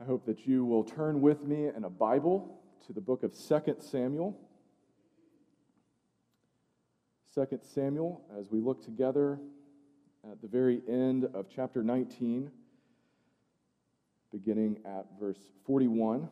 I 0.00 0.04
hope 0.04 0.26
that 0.26 0.46
you 0.46 0.64
will 0.64 0.84
turn 0.84 1.20
with 1.20 1.42
me 1.42 1.66
in 1.76 1.82
a 1.82 1.90
Bible 1.90 2.60
to 2.86 2.92
the 2.92 3.00
book 3.00 3.24
of 3.24 3.32
2 3.32 3.76
Samuel. 3.80 4.38
2 7.34 7.58
Samuel, 7.62 8.22
as 8.38 8.48
we 8.48 8.60
look 8.60 8.84
together 8.84 9.40
at 10.30 10.40
the 10.40 10.46
very 10.46 10.82
end 10.88 11.24
of 11.34 11.46
chapter 11.52 11.82
19, 11.82 12.48
beginning 14.30 14.78
at 14.84 15.06
verse 15.18 15.40
41, 15.66 16.28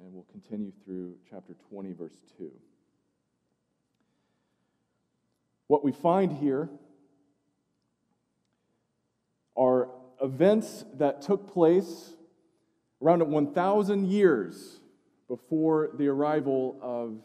and 0.00 0.14
we'll 0.14 0.26
continue 0.32 0.72
through 0.86 1.16
chapter 1.28 1.54
20, 1.68 1.92
verse 1.92 2.16
2. 2.38 2.50
What 5.66 5.84
we 5.84 5.92
find 5.92 6.32
here 6.32 6.70
are 9.54 9.90
events 10.22 10.86
that 10.94 11.20
took 11.20 11.52
place 11.52 12.14
around 13.04 13.28
1,000 13.28 14.06
years 14.06 14.80
before 15.28 15.90
the 15.98 16.08
arrival 16.08 16.78
of 16.80 17.18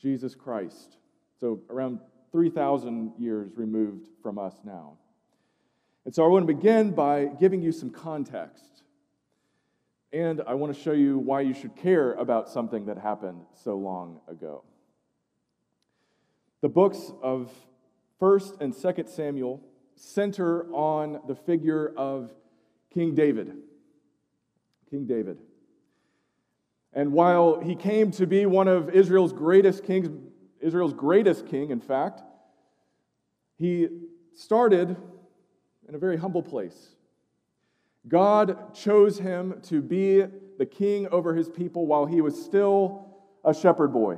Jesus 0.00 0.34
Christ. 0.34 0.96
So, 1.38 1.60
around 1.68 2.00
3,000 2.32 3.12
years 3.18 3.50
removed 3.56 4.08
from 4.22 4.38
us 4.38 4.54
now. 4.64 4.94
And 6.04 6.14
so, 6.14 6.24
I 6.24 6.28
want 6.28 6.46
to 6.46 6.54
begin 6.54 6.92
by 6.92 7.26
giving 7.26 7.60
you 7.60 7.70
some 7.70 7.90
context. 7.90 8.82
And 10.12 10.40
I 10.46 10.54
want 10.54 10.74
to 10.74 10.80
show 10.80 10.92
you 10.92 11.18
why 11.18 11.42
you 11.42 11.52
should 11.52 11.76
care 11.76 12.14
about 12.14 12.48
something 12.48 12.86
that 12.86 12.96
happened 12.96 13.42
so 13.62 13.76
long 13.76 14.20
ago. 14.26 14.64
The 16.62 16.68
books 16.70 17.12
of 17.22 17.52
1st 18.20 18.60
and 18.62 18.72
2nd 18.72 19.08
Samuel 19.10 19.60
center 19.96 20.64
on 20.72 21.20
the 21.28 21.34
figure 21.34 21.92
of 21.96 22.30
King 22.92 23.14
David. 23.14 23.52
King 24.90 25.06
David. 25.06 25.38
And 26.92 27.12
while 27.12 27.60
he 27.60 27.74
came 27.74 28.10
to 28.12 28.26
be 28.26 28.46
one 28.46 28.68
of 28.68 28.90
Israel's 28.90 29.32
greatest 29.32 29.84
kings, 29.84 30.08
Israel's 30.60 30.94
greatest 30.94 31.46
king, 31.46 31.70
in 31.70 31.80
fact, 31.80 32.22
he 33.56 33.88
started 34.34 34.96
in 35.88 35.94
a 35.94 35.98
very 35.98 36.16
humble 36.16 36.42
place. 36.42 36.94
God 38.06 38.74
chose 38.74 39.18
him 39.18 39.60
to 39.64 39.82
be 39.82 40.24
the 40.58 40.66
king 40.66 41.08
over 41.08 41.34
his 41.34 41.48
people 41.48 41.86
while 41.86 42.06
he 42.06 42.20
was 42.20 42.42
still 42.42 43.06
a 43.44 43.54
shepherd 43.54 43.92
boy. 43.92 44.16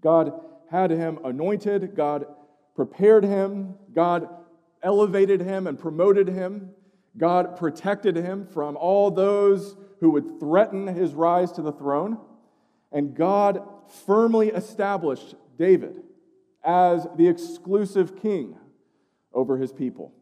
God 0.00 0.32
had 0.70 0.90
him 0.90 1.18
anointed, 1.24 1.94
God 1.94 2.26
prepared 2.74 3.24
him, 3.24 3.74
God 3.92 4.28
elevated 4.82 5.40
him 5.40 5.66
and 5.66 5.78
promoted 5.78 6.28
him. 6.28 6.70
God 7.16 7.56
protected 7.56 8.16
him 8.16 8.46
from 8.46 8.76
all 8.76 9.10
those 9.10 9.76
who 10.00 10.10
would 10.10 10.38
threaten 10.38 10.86
his 10.86 11.14
rise 11.14 11.52
to 11.52 11.62
the 11.62 11.72
throne. 11.72 12.18
And 12.92 13.14
God 13.14 13.62
firmly 14.06 14.48
established 14.48 15.34
David 15.58 16.02
as 16.62 17.06
the 17.16 17.28
exclusive 17.28 18.20
king 18.20 18.56
over 19.32 19.56
his 19.56 19.72
people. 19.72 20.12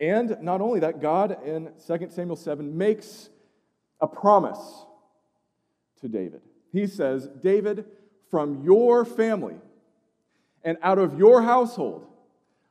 And 0.00 0.36
not 0.40 0.60
only 0.60 0.80
that, 0.80 1.00
God 1.00 1.44
in 1.44 1.70
2 1.86 2.08
Samuel 2.10 2.36
7 2.36 2.76
makes 2.76 3.30
a 4.00 4.08
promise 4.08 4.84
to 6.00 6.08
David. 6.08 6.40
He 6.72 6.86
says, 6.86 7.28
David, 7.40 7.84
from 8.30 8.64
your 8.64 9.04
family 9.04 9.56
and 10.64 10.78
out 10.82 10.98
of 10.98 11.18
your 11.18 11.42
household, 11.42 12.06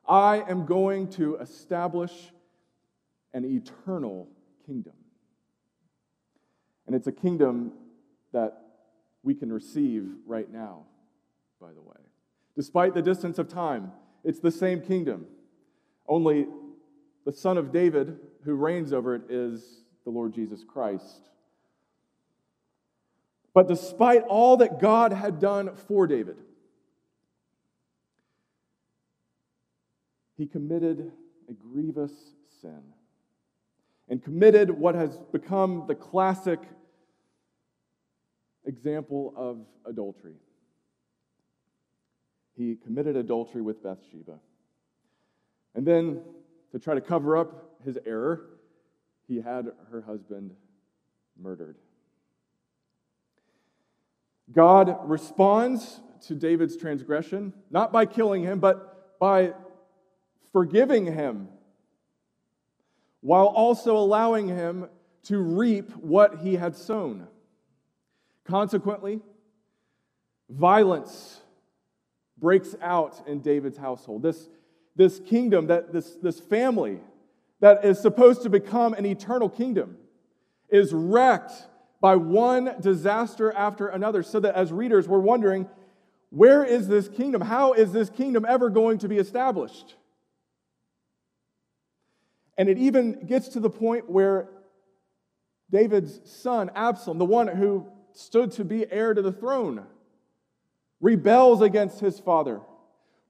I 0.07 0.43
am 0.49 0.65
going 0.65 1.09
to 1.11 1.37
establish 1.37 2.11
an 3.33 3.45
eternal 3.45 4.27
kingdom. 4.65 4.93
And 6.87 6.95
it's 6.95 7.07
a 7.07 7.11
kingdom 7.11 7.71
that 8.33 8.61
we 9.23 9.33
can 9.33 9.51
receive 9.51 10.07
right 10.25 10.51
now, 10.51 10.83
by 11.59 11.71
the 11.73 11.81
way. 11.81 11.97
Despite 12.55 12.93
the 12.93 13.01
distance 13.01 13.39
of 13.39 13.47
time, 13.47 13.91
it's 14.23 14.39
the 14.39 14.51
same 14.51 14.81
kingdom. 14.81 15.25
Only 16.07 16.47
the 17.25 17.31
son 17.31 17.57
of 17.57 17.71
David 17.71 18.19
who 18.43 18.55
reigns 18.55 18.93
over 18.93 19.15
it 19.15 19.23
is 19.29 19.83
the 20.03 20.09
Lord 20.09 20.33
Jesus 20.33 20.63
Christ. 20.67 21.29
But 23.53 23.67
despite 23.67 24.23
all 24.23 24.57
that 24.57 24.79
God 24.79 25.13
had 25.13 25.39
done 25.39 25.75
for 25.75 26.07
David, 26.07 26.37
he 30.37 30.47
committed 30.47 31.11
a 31.49 31.53
grievous 31.53 32.11
sin 32.61 32.81
and 34.11 34.21
committed 34.21 34.69
what 34.69 34.93
has 34.93 35.17
become 35.31 35.85
the 35.87 35.95
classic 35.95 36.59
example 38.65 39.33
of 39.37 39.65
adultery. 39.89 40.35
He 42.57 42.75
committed 42.75 43.15
adultery 43.15 43.61
with 43.61 43.81
Bathsheba. 43.81 44.37
And 45.73 45.87
then, 45.87 46.21
to 46.73 46.79
try 46.79 46.93
to 46.93 46.99
cover 46.99 47.37
up 47.37 47.79
his 47.85 47.97
error, 48.05 48.49
he 49.29 49.37
had 49.37 49.71
her 49.91 50.01
husband 50.01 50.55
murdered. 51.41 51.77
God 54.51 55.09
responds 55.09 56.01
to 56.27 56.35
David's 56.35 56.75
transgression, 56.75 57.53
not 57.69 57.93
by 57.93 58.05
killing 58.05 58.43
him, 58.43 58.59
but 58.59 59.17
by 59.21 59.53
forgiving 60.51 61.05
him 61.05 61.47
while 63.21 63.45
also 63.45 63.95
allowing 63.95 64.47
him 64.47 64.87
to 65.23 65.37
reap 65.37 65.91
what 65.97 66.39
he 66.39 66.55
had 66.55 66.75
sown. 66.75 67.27
Consequently, 68.43 69.21
violence 70.49 71.39
breaks 72.37 72.75
out 72.81 73.21
in 73.27 73.39
David's 73.39 73.77
household. 73.77 74.23
This, 74.23 74.49
this 74.95 75.19
kingdom, 75.19 75.67
that 75.67 75.93
this, 75.93 76.15
this 76.15 76.39
family 76.39 76.99
that 77.59 77.85
is 77.85 77.99
supposed 77.99 78.41
to 78.41 78.49
become 78.49 78.93
an 78.93 79.05
eternal 79.05 79.47
kingdom, 79.47 79.97
is 80.69 80.91
wrecked 80.91 81.67
by 82.01 82.15
one 82.15 82.75
disaster 82.81 83.51
after 83.51 83.87
another. 83.87 84.23
So 84.23 84.39
that 84.39 84.55
as 84.55 84.73
readers, 84.73 85.07
we're 85.07 85.19
wondering 85.19 85.69
where 86.31 86.63
is 86.63 86.87
this 86.87 87.07
kingdom? 87.07 87.41
How 87.41 87.73
is 87.73 87.91
this 87.91 88.09
kingdom 88.09 88.45
ever 88.47 88.69
going 88.69 88.97
to 88.99 89.07
be 89.07 89.17
established? 89.17 89.95
And 92.57 92.69
it 92.69 92.77
even 92.77 93.25
gets 93.25 93.49
to 93.49 93.59
the 93.59 93.69
point 93.69 94.09
where 94.09 94.49
David's 95.71 96.19
son, 96.29 96.69
Absalom, 96.75 97.17
the 97.17 97.25
one 97.25 97.47
who 97.47 97.87
stood 98.13 98.51
to 98.51 98.65
be 98.65 98.91
heir 98.91 99.13
to 99.13 99.21
the 99.21 99.31
throne, 99.31 99.85
rebels 100.99 101.61
against 101.61 101.99
his 101.99 102.19
father, 102.19 102.61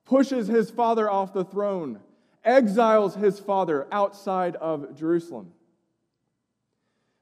pushes 0.05 0.47
his 0.47 0.71
father 0.71 1.09
off 1.09 1.33
the 1.33 1.45
throne, 1.45 1.99
exiles 2.43 3.15
his 3.15 3.39
father 3.39 3.87
outside 3.91 4.55
of 4.55 4.97
Jerusalem. 4.97 5.51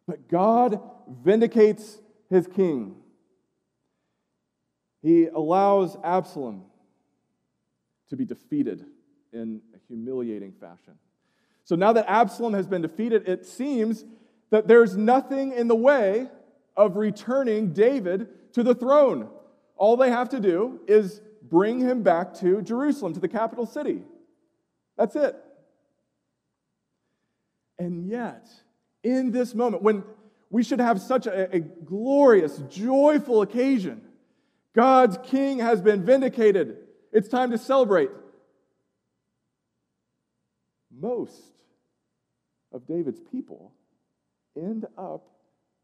But 0.08 0.28
God 0.28 0.82
vindicates 1.24 2.00
his 2.30 2.48
king. 2.48 2.96
He 5.02 5.28
allows 5.28 5.98
Absalom 6.04 6.64
to 8.10 8.16
be 8.16 8.26
defeated 8.26 8.86
in 9.32 9.62
a 9.76 9.78
humiliating 9.88 10.54
fashion. 10.54 10.98
So 11.70 11.76
now 11.76 11.94
that 11.94 12.10
Absalom 12.10 12.56
has 12.56 12.66
been 12.66 12.82
defeated, 12.82 13.30
it 13.30 13.46
seems 13.46 14.04
that 14.50 14.68
there's 14.68 14.98
nothing 14.98 15.54
in 15.54 15.68
the 15.68 15.76
way 15.76 16.28
of 16.76 16.98
returning 16.98 17.74
David 17.74 18.28
to 18.54 18.64
the 18.64 18.74
throne. 18.74 19.30
All 19.76 19.96
they 19.96 20.10
have 20.10 20.30
to 20.30 20.40
do 20.40 20.80
is 20.88 21.22
bring 21.44 21.80
him 21.80 22.02
back 22.02 22.34
to 22.40 22.64
Jerusalem, 22.64 23.14
to 23.14 23.20
the 23.20 23.28
capital 23.28 23.68
city. 23.68 24.02
That's 24.98 25.16
it. 25.16 25.36
And 27.78 28.10
yet, 28.10 28.48
in 29.04 29.30
this 29.30 29.54
moment, 29.54 29.84
when 29.84 30.04
we 30.50 30.64
should 30.64 30.80
have 30.80 31.00
such 31.00 31.28
a, 31.28 31.56
a, 31.56 31.60
glorious, 31.60 32.58
joyful 32.72 33.44
occasion, 33.44 34.02
God's 34.74 35.20
king 35.22 35.60
has 35.60 35.82
been 35.82 36.04
vindicated. 36.04 36.78
It's 37.14 37.30
time 37.30 37.52
to 37.52 37.60
celebrate. 37.60 38.10
Most 41.00 41.42
of 42.72 42.86
David's 42.88 43.20
people 43.32 43.72
end 44.56 44.86
up 44.98 45.24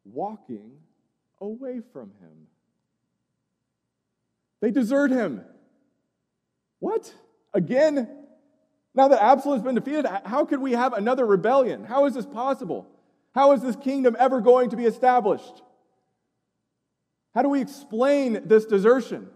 walking 0.03 0.71
away 1.39 1.81
from 1.93 2.11
him. 2.21 2.47
They 4.61 4.71
desert 4.71 5.11
him. 5.11 5.41
What? 6.79 7.13
Again? 7.53 8.09
Now 8.93 9.07
that 9.09 9.21
Absalom 9.21 9.57
has 9.57 9.63
been 9.63 9.75
defeated, 9.75 10.05
how 10.25 10.45
could 10.45 10.59
we 10.59 10.73
have 10.73 10.93
another 10.93 11.25
rebellion? 11.25 11.83
How 11.83 12.05
is 12.05 12.13
this 12.13 12.25
possible? 12.25 12.87
How 13.33 13.51
is 13.51 13.61
this 13.61 13.75
kingdom 13.75 14.15
ever 14.17 14.41
going 14.41 14.69
to 14.69 14.77
be 14.77 14.85
established? 14.85 15.61
How 17.33 17.41
do 17.41 17.49
we 17.49 17.61
explain 17.61 18.47
this 18.47 18.65
desertion? 18.65 19.29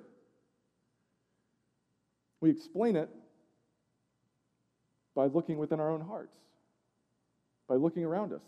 We 2.39 2.49
explain 2.49 2.95
it 2.95 3.09
by 5.19 5.25
looking 5.25 5.57
within 5.57 5.81
our 5.81 5.91
own 5.91 5.99
hearts. 5.99 6.37
by 7.69 7.75
looking 7.75 8.03
around 8.03 8.33
us 8.33 8.41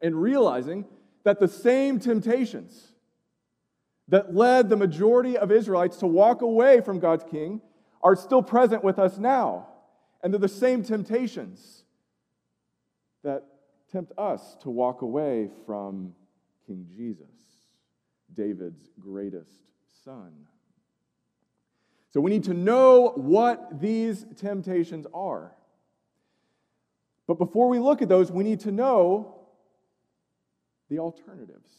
and 0.00 0.14
realizing 0.14 0.86
that 1.24 1.40
the 1.40 1.48
same 1.48 1.98
temptations 1.98 2.92
that 4.08 4.34
led 4.34 4.68
the 4.68 4.76
majority 4.76 5.36
of 5.36 5.50
Israelites 5.50 5.96
to 5.98 6.06
walk 6.06 6.40
away 6.42 6.80
from 6.80 7.00
God's 7.00 7.24
king 7.24 7.60
are 8.02 8.14
still 8.14 8.42
present 8.42 8.84
with 8.84 8.98
us 8.98 9.18
now. 9.18 9.66
And 10.22 10.32
they're 10.32 10.38
the 10.38 10.48
same 10.48 10.84
temptations 10.84 11.82
that 13.24 13.42
tempt 13.90 14.12
us 14.16 14.56
to 14.62 14.70
walk 14.70 15.02
away 15.02 15.50
from 15.66 16.14
King 16.66 16.86
Jesus, 16.96 17.26
David's 18.32 18.90
greatest 19.00 19.50
son. 20.04 20.32
So 22.10 22.20
we 22.20 22.30
need 22.30 22.44
to 22.44 22.54
know 22.54 23.12
what 23.16 23.80
these 23.80 24.24
temptations 24.36 25.06
are. 25.12 25.52
But 27.26 27.38
before 27.38 27.68
we 27.68 27.78
look 27.78 28.02
at 28.02 28.08
those, 28.08 28.30
we 28.30 28.44
need 28.44 28.60
to 28.60 28.72
know 28.72 29.34
the 30.88 31.00
alternatives. 31.00 31.70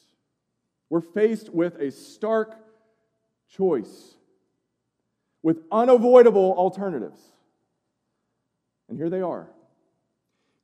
We're 0.89 1.01
faced 1.01 1.49
with 1.49 1.75
a 1.75 1.91
stark 1.91 2.55
choice, 3.49 4.15
with 5.41 5.59
unavoidable 5.71 6.53
alternatives. 6.57 7.19
And 8.89 8.97
here 8.97 9.09
they 9.09 9.21
are. 9.21 9.49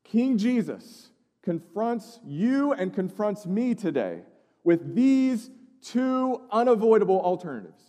King 0.04 0.38
Jesus 0.38 1.10
confronts 1.42 2.20
you 2.26 2.74
and 2.74 2.94
confronts 2.94 3.46
me 3.46 3.76
today 3.76 4.22
with 4.64 4.96
these 4.96 5.50
two 5.82 6.42
unavoidable 6.52 7.20
alternatives. 7.22 7.82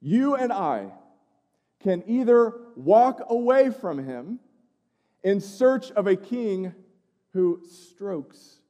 You 0.00 0.34
and 0.34 0.52
I 0.52 0.92
can 1.82 2.02
either 2.06 2.54
walk 2.76 3.22
away 3.28 3.70
from 3.70 4.04
him 4.04 4.38
in 5.22 5.40
search 5.40 5.90
of 5.92 6.06
a 6.06 6.16
king 6.16 6.74
who 7.32 7.62
strokes 7.70 8.60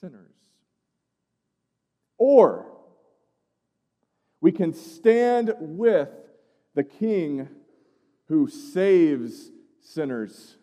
sinners, 0.00 0.34
or 2.16 2.66
we 4.40 4.52
can 4.52 4.72
stand 4.72 5.54
with 5.58 6.08
the 6.74 6.84
king 6.84 7.48
who 8.26 8.48
saves 8.48 9.50
sinners. 9.80 10.56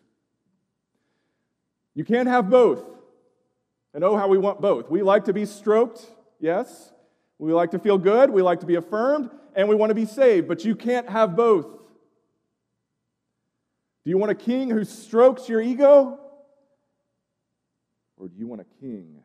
You 1.94 2.06
can't 2.06 2.28
have 2.28 2.50
both. 2.50 2.84
And 3.94 4.04
oh, 4.04 4.18
how 4.18 4.28
we 4.28 4.38
want 4.38 4.62
both. 4.62 4.90
We 4.90 5.02
like 5.02 5.26
to 5.26 5.34
be 5.34 5.46
stroked, 5.46 6.06
yes. 6.40 6.92
We 7.40 7.54
like 7.54 7.72
to 7.72 7.80
feel 7.80 7.98
good. 7.98 8.30
We 8.30 8.42
like 8.42 8.60
to 8.60 8.66
be 8.66 8.76
affirmed. 8.76 9.30
And 9.56 9.70
we 9.70 9.76
want 9.76 9.90
to 9.90 9.96
be 9.96 10.06
saved. 10.06 10.48
But 10.48 10.66
you 10.66 10.76
can't 10.76 11.10
have 11.10 11.36
both. 11.36 11.66
Do 14.06 14.12
you 14.12 14.20
want 14.20 14.32
a 14.32 14.36
king 14.36 14.70
who 14.70 14.86
strokes 14.86 15.50
your 15.50 15.60
ego? 15.60 16.20
Or 18.18 18.28
do 18.28 18.38
you 18.38 18.48
want 18.48 18.62
a 18.62 18.80
king 18.80 19.24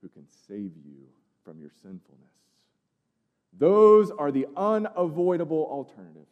who 0.00 0.08
can 0.08 0.26
save 0.48 0.72
you 0.82 1.06
from 1.44 1.60
your 1.60 1.70
sinfulness? 1.82 2.30
Those 3.56 4.10
are 4.10 4.32
the 4.32 4.46
unavoidable 4.56 5.68
alternatives. 5.70 6.26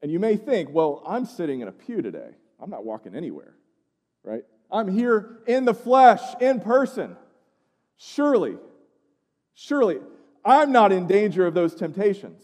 And 0.00 0.10
you 0.10 0.18
may 0.18 0.36
think, 0.36 0.70
well, 0.70 1.02
I'm 1.06 1.26
sitting 1.26 1.60
in 1.60 1.68
a 1.68 1.72
pew 1.72 2.00
today. 2.00 2.30
I'm 2.58 2.70
not 2.70 2.86
walking 2.86 3.14
anywhere, 3.14 3.54
right? 4.22 4.44
I'm 4.70 4.88
here 4.88 5.40
in 5.46 5.66
the 5.66 5.74
flesh, 5.74 6.22
in 6.40 6.60
person. 6.60 7.16
Surely, 7.98 8.56
surely, 9.54 9.98
I'm 10.44 10.72
not 10.72 10.92
in 10.92 11.06
danger 11.06 11.46
of 11.46 11.52
those 11.52 11.74
temptations. 11.74 12.42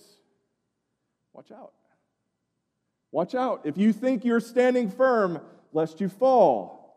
Watch 1.32 1.50
out. 1.50 1.72
Watch 3.10 3.34
out. 3.34 3.62
If 3.64 3.76
you 3.76 3.92
think 3.92 4.24
you're 4.24 4.40
standing 4.40 4.90
firm, 4.90 5.40
lest 5.72 6.00
you 6.00 6.08
fall. 6.08 6.96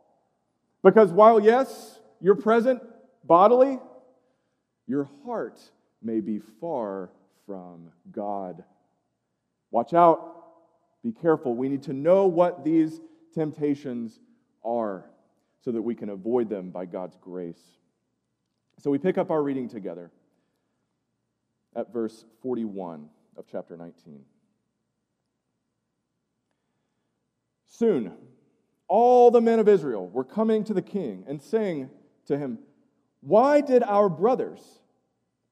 Because 0.84 1.12
while, 1.12 1.40
yes, 1.40 2.00
you're 2.22 2.36
present 2.36 2.82
bodily, 3.24 3.80
your 4.88 5.10
heart 5.26 5.60
may 6.02 6.20
be 6.20 6.40
far 6.62 7.10
from 7.46 7.92
God. 8.12 8.64
Watch 9.72 9.94
out. 9.94 10.36
Be 11.04 11.12
careful. 11.12 11.56
We 11.56 11.70
need 11.70 11.84
to 11.84 11.94
know 11.94 12.28
what 12.28 12.64
these 12.64 13.00
temptations 13.34 14.20
are 14.64 15.06
so 15.62 15.72
that 15.72 15.82
we 15.82 15.96
can 15.96 16.10
avoid 16.10 16.50
them 16.50 16.70
by 16.70 16.86
God's 16.86 17.18
grace. 17.22 17.62
So 18.82 18.92
we 18.92 18.98
pick 18.98 19.18
up 19.18 19.32
our 19.32 19.42
reading 19.42 19.68
together 19.68 20.12
at 21.76 21.92
verse 21.92 22.26
41 22.42 23.10
of 23.38 23.46
chapter 23.52 23.76
19. 23.76 24.24
Soon, 27.68 28.14
all 28.88 29.32
the 29.32 29.42
men 29.42 29.60
of 29.60 29.68
Israel 29.68 30.08
were 30.08 30.24
coming 30.24 30.64
to 30.64 30.74
the 30.74 30.82
king 30.82 31.26
and 31.28 31.42
saying 31.42 31.90
to 32.28 32.38
him, 32.38 32.60
Why 33.22 33.62
did 33.62 33.84
our 33.84 34.10
brothers, 34.10 34.62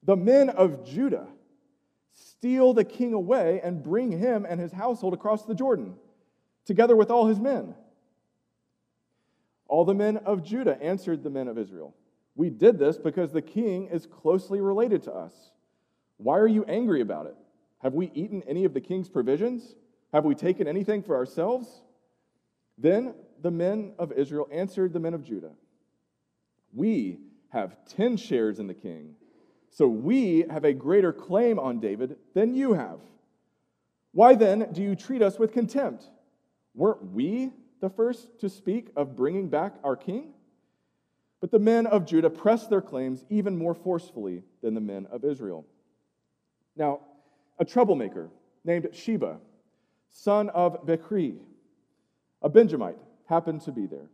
the 0.02 0.16
men 0.16 0.48
of 0.48 0.84
Judah, 0.86 1.26
steal 2.12 2.72
the 2.72 2.84
king 2.84 3.12
away 3.12 3.60
and 3.62 3.82
bring 3.82 4.12
him 4.12 4.46
and 4.48 4.60
his 4.60 4.72
household 4.72 5.12
across 5.12 5.44
the 5.44 5.54
Jordan, 5.54 5.96
together 6.64 6.96
with 6.96 7.10
all 7.10 7.26
his 7.26 7.40
men? 7.40 7.74
All 9.66 9.84
the 9.84 9.94
men 9.94 10.18
of 10.18 10.42
Judah 10.42 10.80
answered 10.80 11.22
the 11.22 11.30
men 11.30 11.48
of 11.48 11.58
Israel, 11.58 11.94
We 12.36 12.48
did 12.48 12.78
this 12.78 12.96
because 12.96 13.32
the 13.32 13.42
king 13.42 13.88
is 13.88 14.06
closely 14.06 14.60
related 14.60 15.02
to 15.04 15.12
us. 15.12 15.34
Why 16.16 16.38
are 16.38 16.46
you 16.46 16.64
angry 16.64 17.00
about 17.00 17.26
it? 17.26 17.36
Have 17.84 17.92
we 17.92 18.10
eaten 18.14 18.42
any 18.48 18.64
of 18.64 18.72
the 18.72 18.80
king's 18.80 19.10
provisions? 19.10 19.76
Have 20.14 20.24
we 20.24 20.34
taken 20.34 20.66
anything 20.66 21.02
for 21.02 21.14
ourselves? 21.14 21.68
Then 22.78 23.14
the 23.42 23.50
men 23.50 23.92
of 23.98 24.10
Israel 24.10 24.48
answered 24.50 24.94
the 24.94 25.00
men 25.00 25.12
of 25.12 25.22
Judah 25.22 25.52
We 26.72 27.18
have 27.50 27.76
10 27.90 28.16
shares 28.16 28.58
in 28.58 28.66
the 28.66 28.74
king, 28.74 29.16
so 29.70 29.86
we 29.86 30.46
have 30.48 30.64
a 30.64 30.72
greater 30.72 31.12
claim 31.12 31.58
on 31.58 31.78
David 31.78 32.16
than 32.32 32.54
you 32.54 32.72
have. 32.72 33.00
Why 34.12 34.34
then 34.34 34.72
do 34.72 34.82
you 34.82 34.96
treat 34.96 35.20
us 35.20 35.38
with 35.38 35.52
contempt? 35.52 36.08
Weren't 36.74 37.12
we 37.12 37.52
the 37.80 37.90
first 37.90 38.40
to 38.40 38.48
speak 38.48 38.90
of 38.96 39.14
bringing 39.14 39.48
back 39.48 39.74
our 39.84 39.96
king? 39.96 40.32
But 41.42 41.50
the 41.50 41.58
men 41.58 41.86
of 41.86 42.06
Judah 42.06 42.30
pressed 42.30 42.70
their 42.70 42.80
claims 42.80 43.26
even 43.28 43.58
more 43.58 43.74
forcefully 43.74 44.42
than 44.62 44.72
the 44.72 44.80
men 44.80 45.06
of 45.10 45.22
Israel. 45.24 45.66
Now, 46.76 47.00
a 47.58 47.64
troublemaker 47.64 48.30
named 48.64 48.88
Sheba, 48.92 49.38
son 50.10 50.48
of 50.50 50.86
Bichri, 50.86 51.36
a 52.42 52.48
Benjamite, 52.48 52.98
happened 53.26 53.62
to 53.62 53.72
be 53.72 53.86
there. 53.86 54.10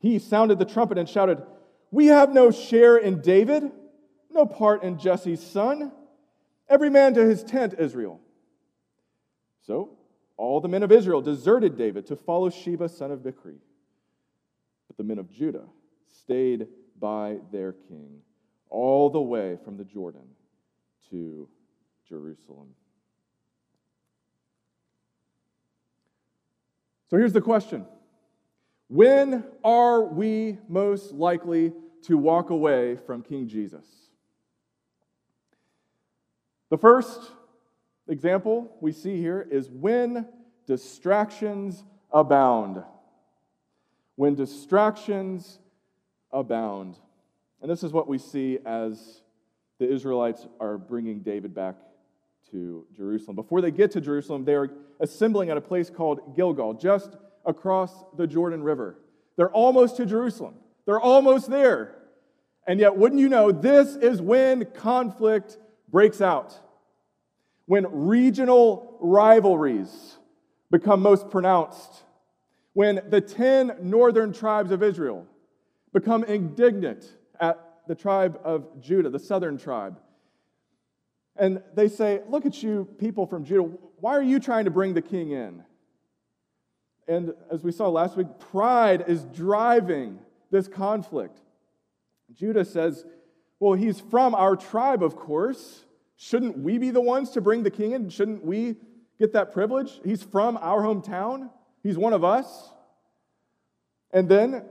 He 0.00 0.18
sounded 0.18 0.58
the 0.58 0.64
trumpet 0.64 0.98
and 0.98 1.08
shouted, 1.08 1.42
We 1.90 2.06
have 2.06 2.32
no 2.32 2.50
share 2.50 2.96
in 2.96 3.20
David, 3.20 3.70
no 4.30 4.46
part 4.46 4.82
in 4.82 4.98
Jesse's 4.98 5.44
son. 5.44 5.92
Every 6.68 6.90
man 6.90 7.14
to 7.14 7.24
his 7.24 7.42
tent, 7.42 7.74
Israel. 7.78 8.20
So 9.66 9.96
all 10.36 10.60
the 10.60 10.68
men 10.68 10.82
of 10.82 10.92
Israel 10.92 11.20
deserted 11.20 11.76
David 11.76 12.06
to 12.06 12.16
follow 12.16 12.50
Sheba, 12.50 12.88
son 12.88 13.10
of 13.10 13.20
Bichri. 13.20 13.56
But 14.86 14.96
the 14.96 15.04
men 15.04 15.18
of 15.18 15.30
Judah 15.30 15.64
stayed 16.20 16.68
by 16.98 17.38
their 17.52 17.72
king 17.72 18.20
all 18.70 19.10
the 19.10 19.20
way 19.20 19.58
from 19.64 19.76
the 19.76 19.84
Jordan 19.84 20.26
to 21.10 21.48
Jerusalem. 22.08 22.68
So 27.10 27.16
here's 27.16 27.32
the 27.32 27.40
question 27.40 27.86
When 28.88 29.44
are 29.64 30.02
we 30.04 30.58
most 30.68 31.12
likely 31.12 31.72
to 32.02 32.16
walk 32.16 32.50
away 32.50 32.96
from 32.96 33.22
King 33.22 33.48
Jesus? 33.48 33.84
The 36.70 36.78
first 36.78 37.32
example 38.08 38.76
we 38.80 38.92
see 38.92 39.16
here 39.16 39.46
is 39.50 39.70
when 39.70 40.26
distractions 40.66 41.82
abound. 42.12 42.82
When 44.16 44.34
distractions 44.34 45.58
abound. 46.30 46.98
And 47.62 47.70
this 47.70 47.82
is 47.82 47.92
what 47.92 48.06
we 48.06 48.18
see 48.18 48.58
as 48.66 49.22
the 49.78 49.90
Israelites 49.90 50.46
are 50.60 50.76
bringing 50.76 51.20
David 51.20 51.54
back 51.54 51.76
to 52.52 52.86
Jerusalem. 52.96 53.36
Before 53.36 53.60
they 53.60 53.70
get 53.70 53.90
to 53.92 54.00
Jerusalem, 54.00 54.44
they 54.44 54.54
are 54.54 54.70
assembling 55.00 55.50
at 55.50 55.56
a 55.56 55.60
place 55.60 55.90
called 55.90 56.36
Gilgal, 56.36 56.74
just 56.74 57.16
across 57.44 58.04
the 58.16 58.26
Jordan 58.26 58.62
River. 58.62 58.98
They're 59.36 59.50
almost 59.50 59.96
to 59.96 60.06
Jerusalem, 60.06 60.54
they're 60.86 61.00
almost 61.00 61.50
there. 61.50 61.94
And 62.66 62.78
yet, 62.78 62.96
wouldn't 62.96 63.18
you 63.18 63.30
know, 63.30 63.50
this 63.50 63.96
is 63.96 64.20
when 64.20 64.66
conflict 64.66 65.56
breaks 65.88 66.20
out, 66.20 66.54
when 67.64 67.86
regional 67.90 68.98
rivalries 69.00 70.18
become 70.70 71.00
most 71.00 71.30
pronounced, 71.30 72.02
when 72.74 73.00
the 73.08 73.22
10 73.22 73.78
northern 73.80 74.34
tribes 74.34 74.70
of 74.70 74.82
Israel 74.82 75.26
become 75.94 76.24
indignant 76.24 77.10
at 77.40 77.58
the 77.88 77.94
tribe 77.94 78.38
of 78.44 78.80
Judah, 78.82 79.08
the 79.08 79.18
southern 79.18 79.56
tribe, 79.56 79.98
and 81.38 81.62
they 81.74 81.88
say, 81.88 82.20
Look 82.28 82.46
at 82.46 82.62
you, 82.62 82.88
people 82.98 83.26
from 83.26 83.44
Judah. 83.44 83.70
Why 84.00 84.12
are 84.12 84.22
you 84.22 84.40
trying 84.40 84.64
to 84.64 84.70
bring 84.70 84.94
the 84.94 85.02
king 85.02 85.30
in? 85.30 85.62
And 87.06 87.32
as 87.50 87.62
we 87.62 87.72
saw 87.72 87.88
last 87.88 88.16
week, 88.16 88.26
pride 88.38 89.04
is 89.06 89.24
driving 89.24 90.18
this 90.50 90.68
conflict. 90.68 91.40
Judah 92.34 92.64
says, 92.64 93.04
Well, 93.60 93.74
he's 93.74 94.00
from 94.00 94.34
our 94.34 94.56
tribe, 94.56 95.02
of 95.02 95.16
course. 95.16 95.84
Shouldn't 96.16 96.58
we 96.58 96.78
be 96.78 96.90
the 96.90 97.00
ones 97.00 97.30
to 97.30 97.40
bring 97.40 97.62
the 97.62 97.70
king 97.70 97.92
in? 97.92 98.10
Shouldn't 98.10 98.44
we 98.44 98.76
get 99.18 99.32
that 99.34 99.52
privilege? 99.52 100.00
He's 100.04 100.22
from 100.22 100.56
our 100.58 100.82
hometown, 100.82 101.50
he's 101.82 101.96
one 101.96 102.12
of 102.12 102.24
us. 102.24 102.72
And 104.10 104.28
then 104.28 104.64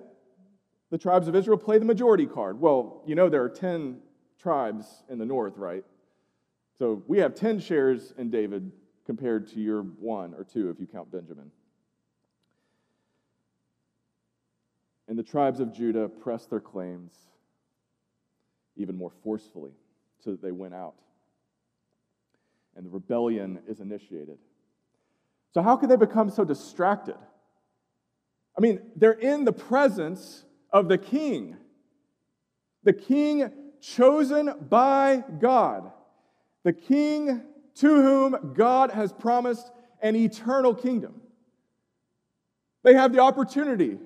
the 0.89 0.97
tribes 0.97 1.27
of 1.27 1.35
Israel 1.35 1.57
play 1.57 1.77
the 1.77 1.85
majority 1.85 2.25
card. 2.25 2.59
Well, 2.59 3.03
you 3.05 3.15
know, 3.15 3.29
there 3.29 3.43
are 3.43 3.49
10 3.49 3.99
tribes 4.39 5.03
in 5.09 5.19
the 5.19 5.25
north, 5.25 5.57
right? 5.57 5.83
So 6.77 7.03
we 7.07 7.19
have 7.19 7.33
10 7.33 7.59
shares 7.59 8.13
in 8.17 8.29
David 8.29 8.71
compared 9.05 9.47
to 9.49 9.59
your 9.59 9.81
one 9.81 10.33
or 10.33 10.43
two 10.43 10.69
if 10.69 10.79
you 10.79 10.85
count 10.85 11.11
Benjamin. 11.11 11.51
And 15.07 15.17
the 15.17 15.23
tribes 15.23 15.59
of 15.59 15.73
Judah 15.73 16.07
pressed 16.07 16.49
their 16.49 16.59
claims 16.59 17.13
even 18.75 18.95
more 18.95 19.11
forcefully 19.23 19.71
so 20.23 20.31
that 20.31 20.41
they 20.41 20.51
went 20.51 20.73
out. 20.73 20.95
And 22.75 22.85
the 22.85 22.89
rebellion 22.89 23.59
is 23.67 23.79
initiated. 23.79 24.37
So, 25.53 25.61
how 25.63 25.77
could 25.77 25.89
they 25.89 25.95
become 25.95 26.29
so 26.29 26.43
distracted? 26.43 27.15
I 28.55 28.61
mean, 28.61 28.81
they're 28.95 29.11
in 29.13 29.45
the 29.45 29.53
presence 29.53 30.43
of 30.71 30.87
the 30.89 30.97
king, 30.97 31.55
the 32.83 32.93
king 32.93 33.51
chosen 33.81 34.53
by 34.69 35.23
God, 35.39 35.91
the 36.67 36.73
king 36.73 37.43
to 37.75 37.87
whom 37.87 38.51
God 38.53 38.91
has 38.91 39.13
promised 39.13 39.71
an 40.01 40.17
eternal 40.17 40.75
kingdom. 40.75 41.21
They 42.83 42.93
have 42.93 43.13
the 43.13 43.19
opportunity 43.19 43.97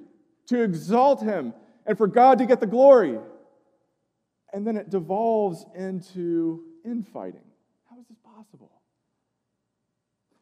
to 0.46 0.62
exalt 0.62 1.24
him 1.24 1.56
and 1.88 1.98
for 1.98 2.06
God 2.06 2.38
to 2.38 2.46
get 2.46 2.60
the 2.60 2.68
glory. 2.68 3.18
And 4.54 4.68
then 4.68 4.78
it 4.78 4.92
devolves 4.92 5.66
into 5.74 6.62
infighting. 6.86 7.42
How 7.90 8.00
is 8.00 8.06
this 8.08 8.20
possible? 8.24 8.70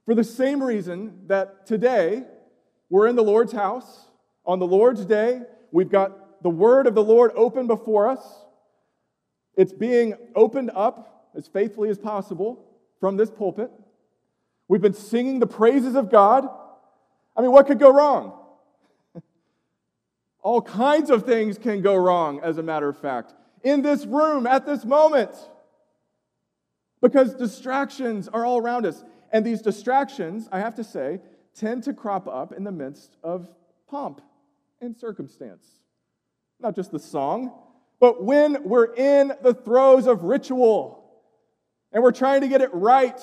For 0.06 0.14
the 0.14 0.26
same 0.26 0.62
reason 0.62 1.22
that 1.28 1.68
today 1.68 2.26
we're 2.90 3.08
in 3.08 3.16
the 3.16 3.24
Lord's 3.24 3.54
house, 3.54 4.10
on 4.46 4.60
the 4.60 4.68
Lord's 4.68 5.06
day, 5.06 5.44
we've 5.72 5.90
got 5.90 6.44
the 6.44 6.50
word 6.50 6.86
of 6.86 6.96
the 6.96 7.04
Lord 7.04 7.32
open 7.34 7.66
before 7.66 8.10
us. 8.10 8.44
It's 9.56 9.72
being 9.72 10.16
opened 10.36 10.72
up 10.76 11.19
as 11.36 11.48
faithfully 11.48 11.90
as 11.90 11.98
possible 11.98 12.66
from 13.00 13.18
this 13.18 13.30
pulpit. 13.30 13.72
We've 14.68 14.82
been 14.82 14.94
singing 14.94 15.40
the 15.40 15.48
praises 15.48 15.96
of 15.96 16.12
God. 16.12 16.48
I 17.36 17.42
mean, 17.42 17.52
what 17.52 17.68
could 17.68 17.80
go 17.80 17.92
wrong? 17.92 18.38
All 20.42 20.62
kinds 20.62 21.10
of 21.10 21.26
things 21.26 21.58
can 21.58 21.82
go 21.82 21.96
wrong, 21.96 22.40
as 22.44 22.58
a 22.58 22.64
matter 22.64 22.88
of 22.88 22.98
fact, 22.98 23.34
in 23.64 23.82
this 23.82 24.06
room 24.06 24.46
at 24.46 24.66
this 24.66 24.86
moment. 24.86 25.32
Because 27.02 27.34
distractions 27.34 28.28
are 28.28 28.46
all 28.46 28.58
around 28.58 28.86
us. 28.86 29.06
And 29.32 29.46
these 29.46 29.62
distractions, 29.62 30.50
I 30.52 30.60
have 30.60 30.76
to 30.76 30.84
say, 30.84 31.22
tend 31.56 31.84
to 31.84 31.94
crop 31.94 32.28
up 32.28 32.52
in 32.52 32.66
the 32.66 32.72
midst 32.72 33.16
of 33.24 33.50
pomp 33.88 34.22
and 34.82 34.98
circumstance. 34.98 35.66
Not 36.60 36.76
just 36.76 36.92
the 36.92 37.00
song, 37.00 37.54
but 38.00 38.24
when 38.24 38.64
we're 38.64 38.94
in 38.94 39.34
the 39.42 39.54
throes 39.54 40.08
of 40.08 40.24
ritual 40.24 40.99
and 41.92 42.04
we're 42.04 42.12
trying 42.12 42.42
to 42.42 42.48
get 42.48 42.62
it 42.62 42.70
right 42.74 43.20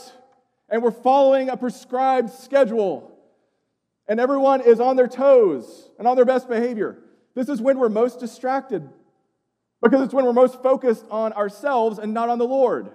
and 0.68 0.82
we're 0.82 0.90
following 0.90 1.48
a 1.48 1.56
prescribed 1.56 2.30
schedule 2.30 3.16
and 4.08 4.20
everyone 4.20 4.60
is 4.60 4.80
on 4.80 4.96
their 4.96 5.08
toes 5.08 5.90
and 5.98 6.06
on 6.06 6.16
their 6.16 6.24
best 6.24 6.48
behavior. 6.48 6.98
This 7.34 7.48
is 7.48 7.60
when 7.60 7.78
we're 7.78 7.88
most 7.88 8.20
distracted 8.20 8.88
because 9.82 10.00
it's 10.02 10.14
when 10.14 10.24
we're 10.24 10.32
most 10.32 10.62
focused 10.62 11.04
on 11.10 11.32
ourselves 11.32 11.98
and 11.98 12.14
not 12.14 12.28
on 12.28 12.38
the 12.38 12.46
Lord. 12.46 12.90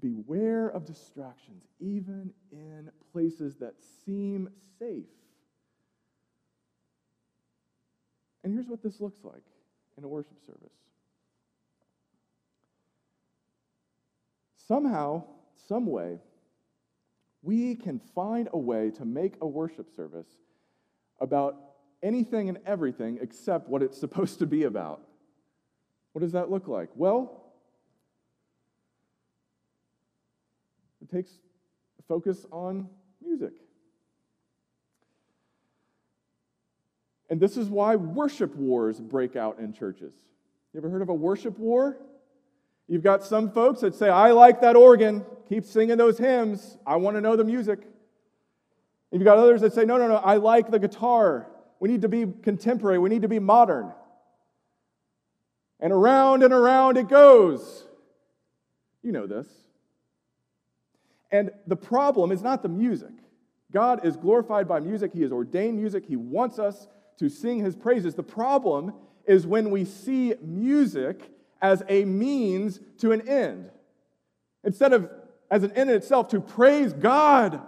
Beware 0.00 0.68
of 0.68 0.84
distractions, 0.84 1.64
even 1.80 2.32
in 2.52 2.90
places 3.12 3.56
that 3.56 3.74
seem 4.04 4.48
safe. 4.78 5.06
And 8.44 8.52
here's 8.52 8.68
what 8.68 8.82
this 8.82 9.00
looks 9.00 9.24
like 9.24 9.42
in 9.98 10.04
a 10.04 10.08
worship 10.08 10.38
service. 10.46 10.72
Somehow, 14.68 15.24
some 15.66 15.86
way, 15.86 16.20
we 17.42 17.74
can 17.74 17.98
find 18.14 18.48
a 18.52 18.58
way 18.58 18.90
to 18.92 19.04
make 19.04 19.34
a 19.40 19.46
worship 19.46 19.90
service 19.94 20.28
about 21.20 21.56
anything 22.02 22.48
and 22.48 22.58
everything 22.64 23.18
except 23.20 23.68
what 23.68 23.82
it's 23.82 23.98
supposed 24.00 24.38
to 24.38 24.46
be 24.46 24.64
about. 24.64 25.02
What 26.12 26.22
does 26.22 26.32
that 26.32 26.50
look 26.50 26.68
like? 26.68 26.90
Well, 26.94 27.44
it 31.02 31.10
takes 31.10 31.30
focus 32.08 32.46
on 32.50 32.88
music. 33.22 33.52
And 37.30 37.40
this 37.40 37.56
is 37.56 37.68
why 37.68 37.96
worship 37.96 38.54
wars 38.56 39.00
break 39.00 39.36
out 39.36 39.58
in 39.58 39.72
churches. 39.72 40.14
You 40.72 40.78
ever 40.78 40.88
heard 40.88 41.02
of 41.02 41.08
a 41.08 41.14
worship 41.14 41.58
war? 41.58 41.98
You've 42.86 43.02
got 43.02 43.22
some 43.22 43.50
folks 43.50 43.80
that 43.82 43.94
say, 43.94 44.08
I 44.08 44.32
like 44.32 44.62
that 44.62 44.74
organ, 44.74 45.24
keep 45.48 45.64
singing 45.64 45.98
those 45.98 46.16
hymns, 46.16 46.78
I 46.86 46.96
want 46.96 47.16
to 47.16 47.20
know 47.20 47.36
the 47.36 47.44
music. 47.44 47.80
You've 49.12 49.24
got 49.24 49.38
others 49.38 49.60
that 49.60 49.74
say, 49.74 49.84
no, 49.84 49.98
no, 49.98 50.08
no, 50.08 50.16
I 50.16 50.36
like 50.36 50.70
the 50.70 50.78
guitar. 50.78 51.48
We 51.80 51.88
need 51.88 52.02
to 52.02 52.08
be 52.08 52.26
contemporary, 52.42 52.98
we 52.98 53.10
need 53.10 53.22
to 53.22 53.28
be 53.28 53.38
modern. 53.38 53.92
And 55.80 55.92
around 55.92 56.42
and 56.42 56.52
around 56.52 56.96
it 56.96 57.08
goes. 57.08 57.86
You 59.02 59.12
know 59.12 59.26
this. 59.26 59.46
And 61.30 61.50
the 61.66 61.76
problem 61.76 62.32
is 62.32 62.42
not 62.42 62.62
the 62.62 62.68
music. 62.68 63.12
God 63.70 64.04
is 64.04 64.16
glorified 64.16 64.66
by 64.66 64.80
music, 64.80 65.12
He 65.12 65.22
has 65.22 65.32
ordained 65.32 65.76
music, 65.76 66.06
He 66.06 66.16
wants 66.16 66.58
us 66.58 66.88
to 67.18 67.28
sing 67.28 67.60
His 67.64 67.76
praises. 67.76 68.14
The 68.14 68.22
problem 68.22 68.94
is 69.26 69.46
when 69.46 69.70
we 69.70 69.84
see 69.84 70.34
music 70.40 71.30
as 71.60 71.82
a 71.88 72.04
means 72.04 72.80
to 72.98 73.12
an 73.12 73.28
end. 73.28 73.70
Instead 74.64 74.92
of 74.92 75.10
as 75.50 75.62
an 75.62 75.72
end 75.72 75.90
in 75.90 75.96
itself 75.96 76.28
to 76.28 76.40
praise 76.40 76.92
God, 76.92 77.60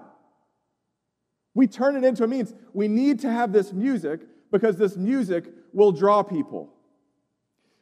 we 1.55 1.67
turn 1.67 1.97
it 1.97 2.05
into 2.05 2.25
a 2.25 2.29
means. 2.29 2.55
We 2.73 2.89
need 2.89 3.21
to 3.21 3.31
have 3.31 3.53
this 3.53 3.73
music 3.73 4.21
because 4.51 4.77
this 4.77 4.97
music 4.97 5.47
will 5.73 5.93
draw 5.93 6.23
people. 6.23 6.73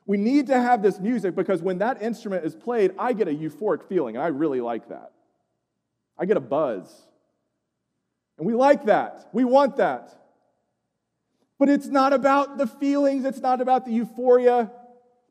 We 0.07 0.17
need 0.17 0.47
to 0.47 0.59
have 0.59 0.83
this 0.83 0.99
music 0.99 1.35
because 1.35 1.61
when 1.61 1.79
that 1.79 2.01
instrument 2.01 2.45
is 2.45 2.55
played, 2.55 2.93
I 2.99 3.13
get 3.13 3.29
a 3.29 3.33
euphoric 3.33 3.87
feeling, 3.89 4.17
and 4.17 4.25
I 4.25 4.29
really 4.29 4.61
like 4.61 4.89
that. 4.89 5.13
I 6.19 6.25
get 6.25 6.37
a 6.37 6.41
buzz. 6.41 6.91
And 8.39 8.47
we 8.47 8.55
like 8.55 8.87
that. 8.87 9.29
We 9.33 9.45
want 9.45 9.77
that. 9.77 10.18
But 11.59 11.69
it's 11.69 11.89
not 11.89 12.13
about 12.13 12.57
the 12.59 12.67
feelings, 12.67 13.25
it's 13.25 13.41
not 13.41 13.61
about 13.61 13.85
the 13.85 13.93
euphoria. 13.93 14.71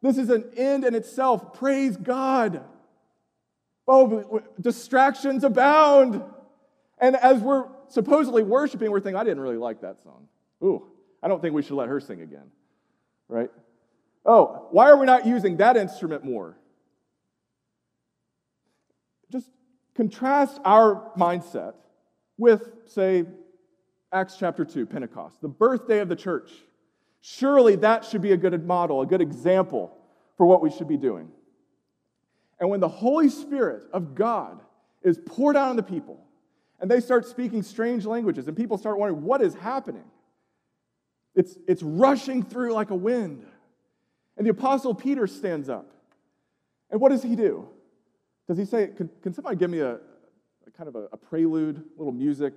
This 0.01 0.17
is 0.17 0.29
an 0.29 0.51
end 0.55 0.84
in 0.84 0.93
itself. 0.93 1.53
Praise 1.53 1.98
God. 1.98 2.63
Oh, 3.88 4.43
distractions 4.60 5.43
abound. 5.43 6.22
And 7.00 7.15
as 7.15 7.39
we're 7.39 7.65
supposedly 7.88 8.43
worshiping, 8.43 8.91
we're 8.91 9.00
thinking, 9.00 9.19
I 9.19 9.24
didn't 9.24 9.39
really 9.39 9.57
like 9.57 9.81
that 9.81 10.03
song. 10.03 10.27
Ooh, 10.63 10.84
I 11.24 11.27
don't 11.27 11.41
think 11.41 11.55
we 11.55 11.62
should 11.62 11.75
let 11.75 11.88
her 11.88 12.00
sing 12.00 12.22
again. 12.22 12.51
Right? 13.29 13.50
Oh, 14.25 14.67
why 14.72 14.89
are 14.89 14.98
we 14.98 15.05
not 15.05 15.25
using 15.25 15.57
that 15.57 15.77
instrument 15.77 16.25
more? 16.25 16.57
Just 19.31 19.50
contrast 19.96 20.60
our 20.65 21.12
mindset 21.17 21.74
with, 22.38 22.69
say, 22.86 23.25
Acts 24.17 24.36
chapter 24.39 24.65
2, 24.65 24.88
Pentecost, 24.88 25.39
the 25.41 25.47
birthday 25.47 26.00
of 26.00 26.09
the 26.09 26.15
church. 26.15 26.50
Surely 27.21 27.75
that 27.75 28.03
should 28.03 28.24
be 28.24 28.31
a 28.31 28.38
good 28.38 28.65
model, 28.65 29.01
a 29.01 29.05
good 29.05 29.21
example 29.21 29.95
for 30.38 30.47
what 30.47 30.59
we 30.59 30.71
should 30.71 30.88
be 30.88 30.97
doing. 30.97 31.29
And 32.59 32.67
when 32.71 32.79
the 32.79 32.88
Holy 32.88 33.29
Spirit 33.29 33.83
of 33.93 34.15
God 34.15 34.59
is 35.03 35.19
poured 35.24 35.55
out 35.55 35.69
on 35.69 35.75
the 35.75 35.83
people, 35.83 36.19
and 36.79 36.89
they 36.89 37.00
start 37.00 37.27
speaking 37.27 37.62
strange 37.62 38.07
languages, 38.07 38.47
and 38.47 38.57
people 38.57 38.79
start 38.79 38.97
wondering, 38.97 39.24
what 39.24 39.39
is 39.43 39.53
happening? 39.53 40.05
It's, 41.36 41.55
it's 41.67 41.83
rushing 41.83 42.41
through 42.41 42.74
like 42.74 42.89
a 42.89 42.95
wind. 42.95 43.45
And 44.36 44.47
the 44.47 44.51
Apostle 44.51 44.95
Peter 44.95 45.27
stands 45.27 45.69
up. 45.69 45.91
And 46.89 47.00
what 47.00 47.09
does 47.09 47.21
he 47.21 47.36
do? 47.36 47.67
Does 48.47 48.57
he 48.57 48.65
say, 48.65 48.88
Can, 48.88 49.12
can 49.21 49.33
somebody 49.33 49.57
give 49.57 49.69
me 49.69 49.79
a, 49.79 49.95
a 49.95 50.71
kind 50.75 50.88
of 50.88 50.95
a, 50.95 51.07
a 51.12 51.17
prelude, 51.17 51.83
little 51.97 52.13
music 52.13 52.53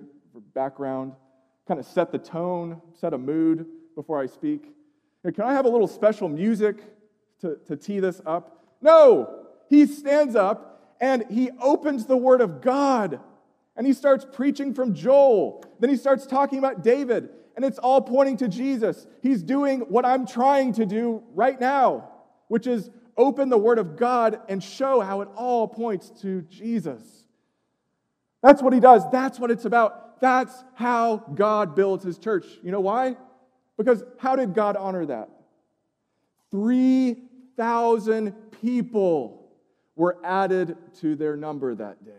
background, 0.55 1.13
kind 1.71 1.79
of 1.79 1.85
set 1.85 2.11
the 2.11 2.17
tone, 2.17 2.81
set 2.99 3.13
a 3.13 3.17
mood 3.17 3.65
before 3.95 4.21
I 4.21 4.25
speak? 4.25 4.73
Can 5.23 5.45
I 5.45 5.53
have 5.53 5.63
a 5.63 5.69
little 5.69 5.87
special 5.87 6.27
music 6.27 6.83
to, 7.39 7.59
to 7.65 7.77
tee 7.77 8.01
this 8.01 8.21
up? 8.25 8.65
No! 8.81 9.45
He 9.69 9.85
stands 9.85 10.35
up 10.35 10.97
and 10.99 11.23
he 11.29 11.49
opens 11.61 12.07
the 12.07 12.17
Word 12.17 12.41
of 12.41 12.59
God 12.59 13.21
and 13.77 13.87
he 13.87 13.93
starts 13.93 14.25
preaching 14.29 14.73
from 14.73 14.93
Joel. 14.93 15.63
Then 15.79 15.89
he 15.89 15.95
starts 15.95 16.27
talking 16.27 16.59
about 16.59 16.83
David, 16.83 17.29
and 17.55 17.63
it's 17.63 17.79
all 17.79 18.01
pointing 18.01 18.35
to 18.37 18.49
Jesus. 18.49 19.07
He's 19.21 19.41
doing 19.41 19.79
what 19.79 20.05
I'm 20.05 20.27
trying 20.27 20.73
to 20.73 20.85
do 20.85 21.23
right 21.33 21.57
now, 21.57 22.09
which 22.49 22.67
is 22.67 22.89
open 23.15 23.47
the 23.47 23.57
Word 23.57 23.79
of 23.79 23.95
God 23.95 24.41
and 24.49 24.61
show 24.61 24.99
how 24.99 25.21
it 25.21 25.29
all 25.37 25.69
points 25.69 26.11
to 26.21 26.41
Jesus. 26.41 27.01
That's 28.43 28.61
what 28.61 28.73
he 28.73 28.81
does. 28.81 29.09
That's 29.09 29.39
what 29.39 29.51
it's 29.51 29.63
about. 29.63 30.10
That's 30.21 30.63
how 30.75 31.17
God 31.17 31.75
builds 31.75 32.03
his 32.03 32.17
church. 32.17 32.45
You 32.63 32.71
know 32.71 32.79
why? 32.79 33.17
Because 33.77 34.03
how 34.19 34.35
did 34.35 34.53
God 34.53 34.77
honor 34.77 35.07
that? 35.07 35.29
3,000 36.51 38.31
people 38.61 39.49
were 39.95 40.17
added 40.23 40.77
to 40.99 41.15
their 41.15 41.35
number 41.35 41.73
that 41.73 42.05
day. 42.05 42.11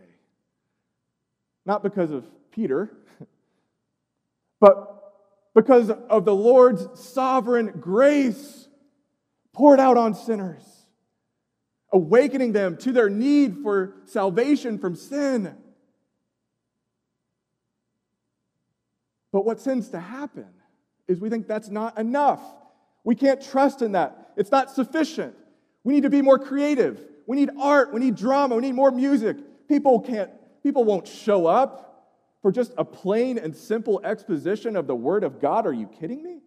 Not 1.64 1.84
because 1.84 2.10
of 2.10 2.24
Peter, 2.50 2.90
but 4.60 5.12
because 5.54 5.90
of 5.90 6.24
the 6.24 6.34
Lord's 6.34 6.86
sovereign 6.98 7.72
grace 7.80 8.68
poured 9.52 9.78
out 9.78 9.96
on 9.96 10.14
sinners, 10.14 10.64
awakening 11.92 12.52
them 12.52 12.76
to 12.78 12.90
their 12.90 13.10
need 13.10 13.58
for 13.62 13.94
salvation 14.06 14.78
from 14.78 14.96
sin. 14.96 15.56
But 19.32 19.44
what 19.44 19.58
tends 19.64 19.88
to 19.88 20.00
happen 20.00 20.48
is 21.08 21.18
we 21.18 21.30
think 21.30 21.48
that's 21.48 21.68
not 21.68 21.98
enough. 21.98 22.40
We 23.02 23.14
can't 23.14 23.42
trust 23.42 23.82
in 23.82 23.92
that. 23.92 24.32
It's 24.36 24.50
not 24.50 24.70
sufficient. 24.70 25.34
We 25.84 25.94
need 25.94 26.02
to 26.02 26.10
be 26.10 26.22
more 26.22 26.38
creative. 26.38 27.04
We 27.26 27.36
need 27.36 27.50
art. 27.58 27.92
We 27.92 28.00
need 28.00 28.14
drama. 28.14 28.54
We 28.54 28.62
need 28.62 28.74
more 28.74 28.90
music. 28.90 29.36
People 29.68 30.00
can't, 30.00 30.30
people 30.62 30.84
won't 30.84 31.08
show 31.08 31.46
up 31.46 31.88
for 32.42 32.52
just 32.52 32.72
a 32.76 32.84
plain 32.84 33.38
and 33.38 33.56
simple 33.56 34.00
exposition 34.04 34.76
of 34.76 34.86
the 34.86 34.94
Word 34.94 35.24
of 35.24 35.40
God. 35.40 35.66
Are 35.66 35.72
you 35.72 35.86
kidding 35.86 36.22
me? 36.22 36.40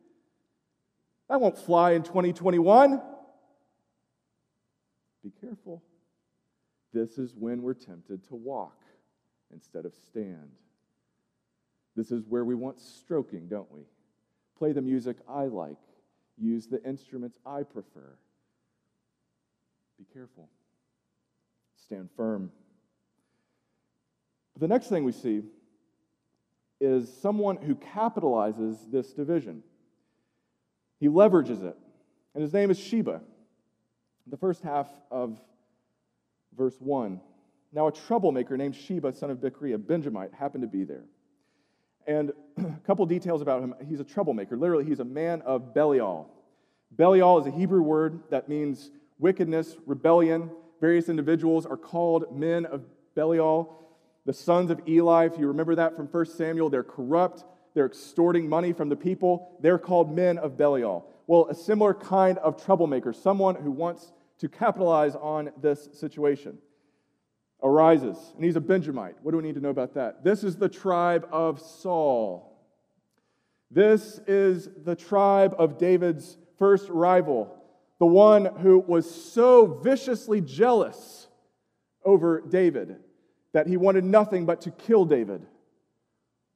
That 1.30 1.42
won't 1.42 1.58
fly 1.58 1.92
in 1.92 2.04
2021. 2.04 3.01
Be 5.24 5.32
careful. 5.42 5.82
This 6.94 7.18
is 7.18 7.34
when 7.36 7.62
we're 7.62 7.74
tempted 7.74 8.27
to 8.27 8.36
walk 8.36 8.80
instead 9.51 9.86
of 9.86 9.96
stand. 9.96 10.51
This 11.96 12.12
is 12.12 12.24
where 12.28 12.44
we 12.44 12.56
want 12.56 12.80
stroking, 12.80 13.48
don't 13.48 13.72
we? 13.72 13.82
Play 14.58 14.72
the 14.72 14.82
music 14.82 15.18
I 15.30 15.46
like, 15.46 15.78
use 16.38 16.68
the 16.68 16.84
instruments 16.84 17.38
I 17.46 17.64
prefer. 17.64 18.18
Be 19.98 20.06
careful. 20.14 20.50
Stand 21.86 22.10
firm. 22.18 22.52
But 24.54 24.62
the 24.62 24.68
next 24.68 24.88
thing 24.88 25.04
we 25.04 25.12
see 25.12 25.44
is 26.82 27.12
someone 27.22 27.58
who 27.58 27.75
capitalizes 27.75 28.92
this 28.92 29.14
division. 29.14 29.64
He 31.00 31.08
leverages 31.08 31.64
it, 31.64 31.78
and 32.34 32.42
his 32.42 32.54
name 32.54 32.72
is 32.72 32.80
Sheba. 32.80 33.22
The 34.28 34.38
first 34.38 34.64
half 34.64 34.88
of 35.12 35.40
verse 36.58 36.75
1. 36.80 37.22
Now, 37.72 37.88
a 37.88 37.92
troublemaker 37.92 38.58
named 38.58 38.75
Sheba, 38.75 39.14
son 39.14 39.30
of 39.30 39.40
Bichri, 39.40 39.74
a 39.74 39.78
Benjamite, 39.78 40.34
happened 40.34 40.62
to 40.64 40.68
be 40.68 40.84
there. 40.84 41.04
And 42.08 42.32
a 42.58 42.80
couple 42.86 43.06
details 43.06 43.42
about 43.42 43.62
him. 43.62 43.76
He's 43.88 44.00
a 44.00 44.04
troublemaker. 44.04 44.58
Literally, 44.58 44.86
he's 44.86 45.00
a 45.00 45.06
man 45.06 45.42
of 45.42 45.74
Belial. 45.74 46.30
Belial 46.96 47.40
is 47.40 47.48
a 47.48 47.52
Hebrew 47.52 47.82
word 47.82 48.20
that 48.30 48.48
means 48.48 48.92
wickedness, 49.20 49.76
rebellion. 49.86 50.50
Various 50.82 51.10
individuals 51.10 51.66
are 51.66 51.78
called 51.78 52.38
men 52.38 52.66
of 52.66 52.84
Belial. 53.16 53.82
The 54.26 54.34
sons 54.34 54.72
of 54.72 54.82
Eli, 54.88 55.26
if 55.26 55.38
you 55.38 55.48
remember 55.48 55.76
that 55.76 55.96
from 55.96 56.08
1 56.08 56.26
Samuel, 56.26 56.70
they're 56.70 56.84
corrupt. 56.84 57.44
They're 57.74 57.86
extorting 57.86 58.48
money 58.48 58.74
from 58.74 58.90
the 58.90 58.96
people. 58.96 59.58
They're 59.62 59.77
called 59.77 60.16
men 60.16 60.38
of 60.38 60.58
Belial. 60.58 61.06
Well, 61.27 61.48
a 61.50 61.56
similar 61.56 61.94
kind 61.94 62.38
of 62.40 62.64
troublemaker, 62.64 63.14
someone 63.14 63.56
who 63.56 63.72
wants 63.72 64.14
to 64.40 64.48
capitalize 64.48 65.16
on 65.16 65.51
this 65.62 65.90
situation 65.94 66.58
arises, 67.66 68.18
and 68.36 68.46
he's 68.46 68.56
a 68.56 68.62
Benjamite. 68.62 69.16
What 69.24 69.32
do 69.32 69.38
we 69.38 69.44
need 69.44 69.56
to 69.56 69.62
know 69.62 69.70
about 69.70 69.96
that? 69.96 70.24
This 70.24 70.44
is 70.44 70.56
the 70.56 70.70
tribe 70.70 71.28
of 71.32 71.60
Saul. 71.60 72.56
This 73.72 74.20
is 74.28 74.70
the 74.86 74.96
tribe 74.96 75.56
of 75.58 75.80
David's 75.80 76.38
first 76.60 76.88
rival, 76.90 77.54
the 78.00 78.06
one 78.06 78.46
who 78.46 78.80
was 78.80 79.10
so 79.10 79.66
viciously 79.66 80.40
jealous 80.40 81.28
over 82.06 82.42
David 82.42 82.98
that 83.54 83.68
he 83.68 83.78
wanted 83.78 84.04
nothing 84.04 84.46
but 84.46 84.62
to 84.62 84.72
kill 84.72 85.06
David. 85.06 85.46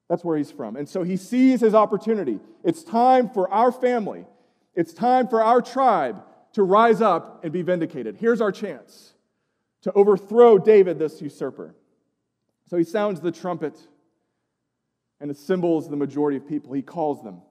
That's 0.10 0.24
where 0.24 0.38
he's 0.38 0.52
from. 0.52 0.76
And 0.76 0.88
so 0.88 1.04
he 1.04 1.18
sees 1.18 1.60
his 1.60 1.74
opportunity. 1.74 2.40
It's 2.64 2.84
time 2.84 3.30
for 3.30 3.52
our 3.52 3.72
family, 3.72 4.26
it's 4.76 4.94
time 4.94 5.28
for 5.28 5.42
our 5.42 5.62
tribe 5.62 6.24
to 6.54 6.64
rise 6.64 7.02
up 7.02 7.44
and 7.44 7.52
be 7.52 7.64
vindicated. 7.64 8.16
Here's 8.16 8.42
our 8.42 8.52
chance 8.52 9.14
to 9.82 9.92
overthrow 9.94 10.58
David, 10.58 11.00
this 11.00 11.22
usurper. 11.22 11.76
So 12.66 12.78
he 12.78 12.84
sounds 12.84 13.22
the 13.22 13.32
trumpet 13.32 13.80
and 15.20 15.32
assembles 15.32 15.90
the 15.90 15.96
majority 15.96 16.38
of 16.38 16.48
people. 16.48 16.74
He 16.74 16.82
calls 16.82 17.24
them. 17.24 17.42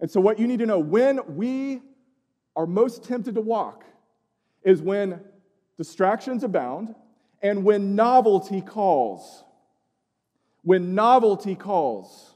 And 0.00 0.10
so, 0.10 0.20
what 0.20 0.38
you 0.38 0.46
need 0.46 0.60
to 0.60 0.66
know 0.66 0.78
when 0.78 1.36
we 1.36 1.80
are 2.54 2.66
most 2.66 3.04
tempted 3.04 3.34
to 3.34 3.40
walk 3.40 3.84
is 4.62 4.82
when 4.82 5.20
distractions 5.76 6.44
abound 6.44 6.94
and 7.42 7.64
when 7.64 7.94
novelty 7.94 8.60
calls. 8.60 9.44
When 10.62 10.94
novelty 10.94 11.54
calls. 11.54 12.34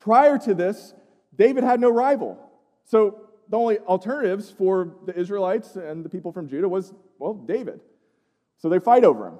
Prior 0.00 0.38
to 0.38 0.54
this, 0.54 0.94
David 1.34 1.64
had 1.64 1.80
no 1.80 1.90
rival. 1.90 2.38
So, 2.84 3.28
the 3.48 3.56
only 3.56 3.78
alternatives 3.78 4.50
for 4.50 4.94
the 5.06 5.18
Israelites 5.18 5.76
and 5.76 6.04
the 6.04 6.08
people 6.08 6.32
from 6.32 6.48
Judah 6.48 6.68
was, 6.68 6.92
well, 7.18 7.34
David. 7.34 7.80
So 8.58 8.68
they 8.68 8.78
fight 8.78 9.04
over 9.04 9.28
him. 9.28 9.38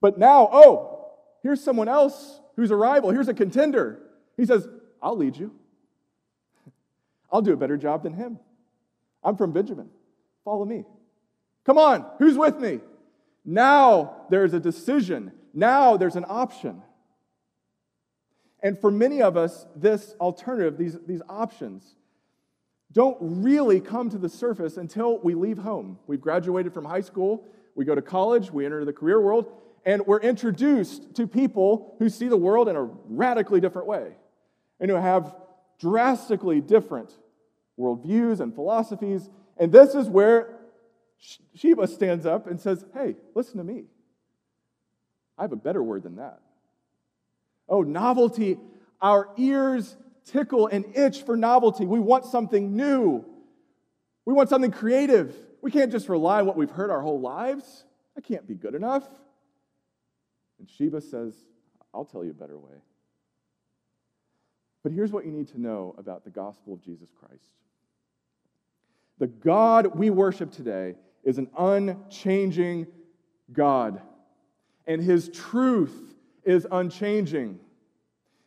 But 0.00 0.18
now, 0.18 0.48
oh, 0.52 1.12
here's 1.42 1.62
someone 1.62 1.88
else 1.88 2.40
who's 2.56 2.70
a 2.70 2.76
rival. 2.76 3.10
Here's 3.10 3.28
a 3.28 3.34
contender. 3.34 4.00
He 4.36 4.44
says, 4.44 4.66
I'll 5.00 5.16
lead 5.16 5.36
you. 5.36 5.52
I'll 7.32 7.42
do 7.42 7.52
a 7.52 7.56
better 7.56 7.76
job 7.76 8.02
than 8.02 8.14
him. 8.14 8.38
I'm 9.24 9.36
from 9.36 9.52
Benjamin. 9.52 9.88
Follow 10.44 10.64
me. 10.64 10.84
Come 11.64 11.78
on, 11.78 12.04
who's 12.18 12.36
with 12.36 12.58
me? 12.58 12.80
Now 13.44 14.26
there's 14.30 14.54
a 14.54 14.60
decision. 14.60 15.32
Now 15.54 15.96
there's 15.96 16.16
an 16.16 16.24
option. 16.28 16.82
And 18.62 18.80
for 18.80 18.90
many 18.90 19.22
of 19.22 19.36
us, 19.36 19.66
this 19.74 20.14
alternative, 20.20 20.76
these, 20.76 20.96
these 21.06 21.22
options, 21.28 21.96
don't 22.92 23.16
really 23.20 23.80
come 23.80 24.10
to 24.10 24.18
the 24.18 24.28
surface 24.28 24.76
until 24.76 25.18
we 25.18 25.34
leave 25.34 25.58
home. 25.58 25.98
We've 26.06 26.20
graduated 26.20 26.74
from 26.74 26.84
high 26.84 27.00
school 27.00 27.44
we 27.74 27.84
go 27.84 27.94
to 27.94 28.02
college, 28.02 28.50
we 28.50 28.64
enter 28.64 28.84
the 28.84 28.92
career 28.92 29.20
world, 29.20 29.50
and 29.84 30.06
we're 30.06 30.20
introduced 30.20 31.14
to 31.16 31.26
people 31.26 31.96
who 31.98 32.08
see 32.08 32.28
the 32.28 32.36
world 32.36 32.68
in 32.68 32.76
a 32.76 32.82
radically 32.82 33.60
different 33.60 33.88
way 33.88 34.12
and 34.78 34.90
who 34.90 34.96
have 34.96 35.34
drastically 35.80 36.60
different 36.60 37.12
worldviews 37.78 38.40
and 38.40 38.54
philosophies. 38.54 39.28
And 39.56 39.72
this 39.72 39.94
is 39.94 40.08
where 40.08 40.58
Sheba 41.54 41.88
stands 41.88 42.26
up 42.26 42.46
and 42.46 42.60
says, 42.60 42.84
Hey, 42.94 43.16
listen 43.34 43.58
to 43.58 43.64
me. 43.64 43.84
I 45.36 45.42
have 45.42 45.52
a 45.52 45.56
better 45.56 45.82
word 45.82 46.02
than 46.02 46.16
that. 46.16 46.40
Oh, 47.68 47.82
novelty. 47.82 48.58
Our 49.00 49.30
ears 49.36 49.96
tickle 50.24 50.68
and 50.68 50.84
itch 50.94 51.22
for 51.22 51.36
novelty. 51.36 51.86
We 51.86 51.98
want 51.98 52.26
something 52.26 52.76
new. 52.76 53.24
We 54.24 54.34
want 54.34 54.48
something 54.48 54.70
creative. 54.70 55.34
We 55.62 55.70
can't 55.70 55.90
just 55.90 56.08
rely 56.08 56.40
on 56.40 56.46
what 56.46 56.56
we've 56.56 56.70
heard 56.70 56.90
our 56.90 57.00
whole 57.00 57.20
lives. 57.20 57.84
That 58.14 58.24
can't 58.24 58.46
be 58.46 58.54
good 58.54 58.74
enough. 58.74 59.08
And 60.58 60.68
Sheba 60.68 61.00
says, 61.00 61.34
I'll 61.94 62.04
tell 62.04 62.24
you 62.24 62.32
a 62.32 62.34
better 62.34 62.58
way. 62.58 62.82
But 64.82 64.92
here's 64.92 65.12
what 65.12 65.24
you 65.24 65.30
need 65.30 65.48
to 65.48 65.60
know 65.60 65.94
about 65.96 66.24
the 66.24 66.30
gospel 66.30 66.74
of 66.74 66.82
Jesus 66.82 67.08
Christ 67.18 67.50
the 69.18 69.28
God 69.28 69.94
we 69.94 70.10
worship 70.10 70.50
today 70.50 70.96
is 71.22 71.38
an 71.38 71.48
unchanging 71.56 72.88
God, 73.52 74.02
and 74.86 75.00
his 75.00 75.28
truth 75.28 76.14
is 76.42 76.66
unchanging. 76.72 77.60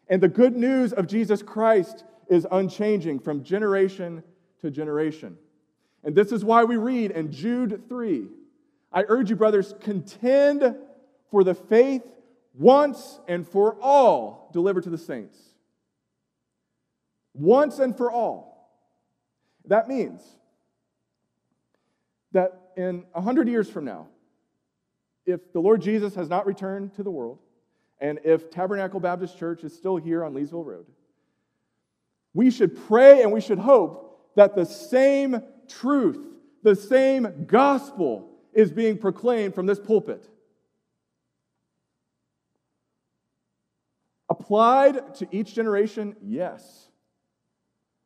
And 0.09 0.21
the 0.21 0.27
good 0.27 0.55
news 0.55 0.91
of 0.91 1.07
Jesus 1.07 1.41
Christ 1.41 2.03
is 2.27 2.45
unchanging 2.51 3.19
from 3.19 3.43
generation 3.43 4.21
to 4.59 4.69
generation. 4.69 5.37
And 6.05 6.15
this 6.15 6.31
is 6.31 6.45
why 6.45 6.63
we 6.63 6.77
read 6.77 7.11
in 7.11 7.31
Jude 7.31 7.83
3 7.89 8.27
I 8.93 9.03
urge 9.09 9.29
you, 9.29 9.35
brothers, 9.35 9.73
contend 9.81 10.73
for 11.29 11.43
the 11.43 11.53
faith 11.53 12.03
once 12.53 13.19
and 13.27 13.45
for 13.45 13.75
all 13.81 14.49
delivered 14.53 14.83
to 14.83 14.89
the 14.89 14.97
saints. 14.97 15.37
Once 17.33 17.79
and 17.79 17.97
for 17.97 18.09
all. 18.09 18.71
That 19.65 19.89
means 19.89 20.21
that 22.31 22.69
in 22.77 23.03
100 23.11 23.49
years 23.49 23.69
from 23.69 23.83
now, 23.83 24.07
if 25.25 25.51
the 25.51 25.59
Lord 25.59 25.81
Jesus 25.81 26.15
has 26.15 26.29
not 26.29 26.45
returned 26.45 26.93
to 26.95 27.03
the 27.03 27.11
world, 27.11 27.39
and 27.99 28.19
if 28.23 28.49
Tabernacle 28.49 29.01
Baptist 29.01 29.37
Church 29.37 29.65
is 29.65 29.73
still 29.73 29.97
here 29.97 30.23
on 30.23 30.33
Leesville 30.33 30.65
Road, 30.65 30.85
we 32.33 32.49
should 32.49 32.87
pray 32.87 33.23
and 33.23 33.33
we 33.33 33.41
should 33.41 33.59
hope 33.59 34.31
that 34.35 34.55
the 34.55 34.65
same 34.65 35.41
truth, 35.67 36.19
the 36.63 36.75
same 36.75 37.45
gospel 37.45 38.29
is 38.53 38.71
being 38.71 38.97
proclaimed 38.97 39.53
from 39.53 39.65
this 39.65 39.79
pulpit. 39.79 40.27
Applied 44.29 45.15
to 45.15 45.27
each 45.31 45.53
generation, 45.53 46.15
yes. 46.23 46.87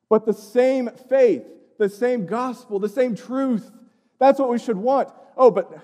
But 0.10 0.26
the 0.26 0.34
same 0.34 0.90
faith, 1.08 1.44
the 1.78 1.88
same 1.88 2.26
gospel, 2.26 2.80
the 2.80 2.90
same 2.90 3.16
truth, 3.16 3.72
that's 4.20 4.40
what 4.40 4.50
we 4.50 4.60
should 4.60 4.78
want. 4.78 5.10
Oh, 5.38 5.50
but 5.52 5.80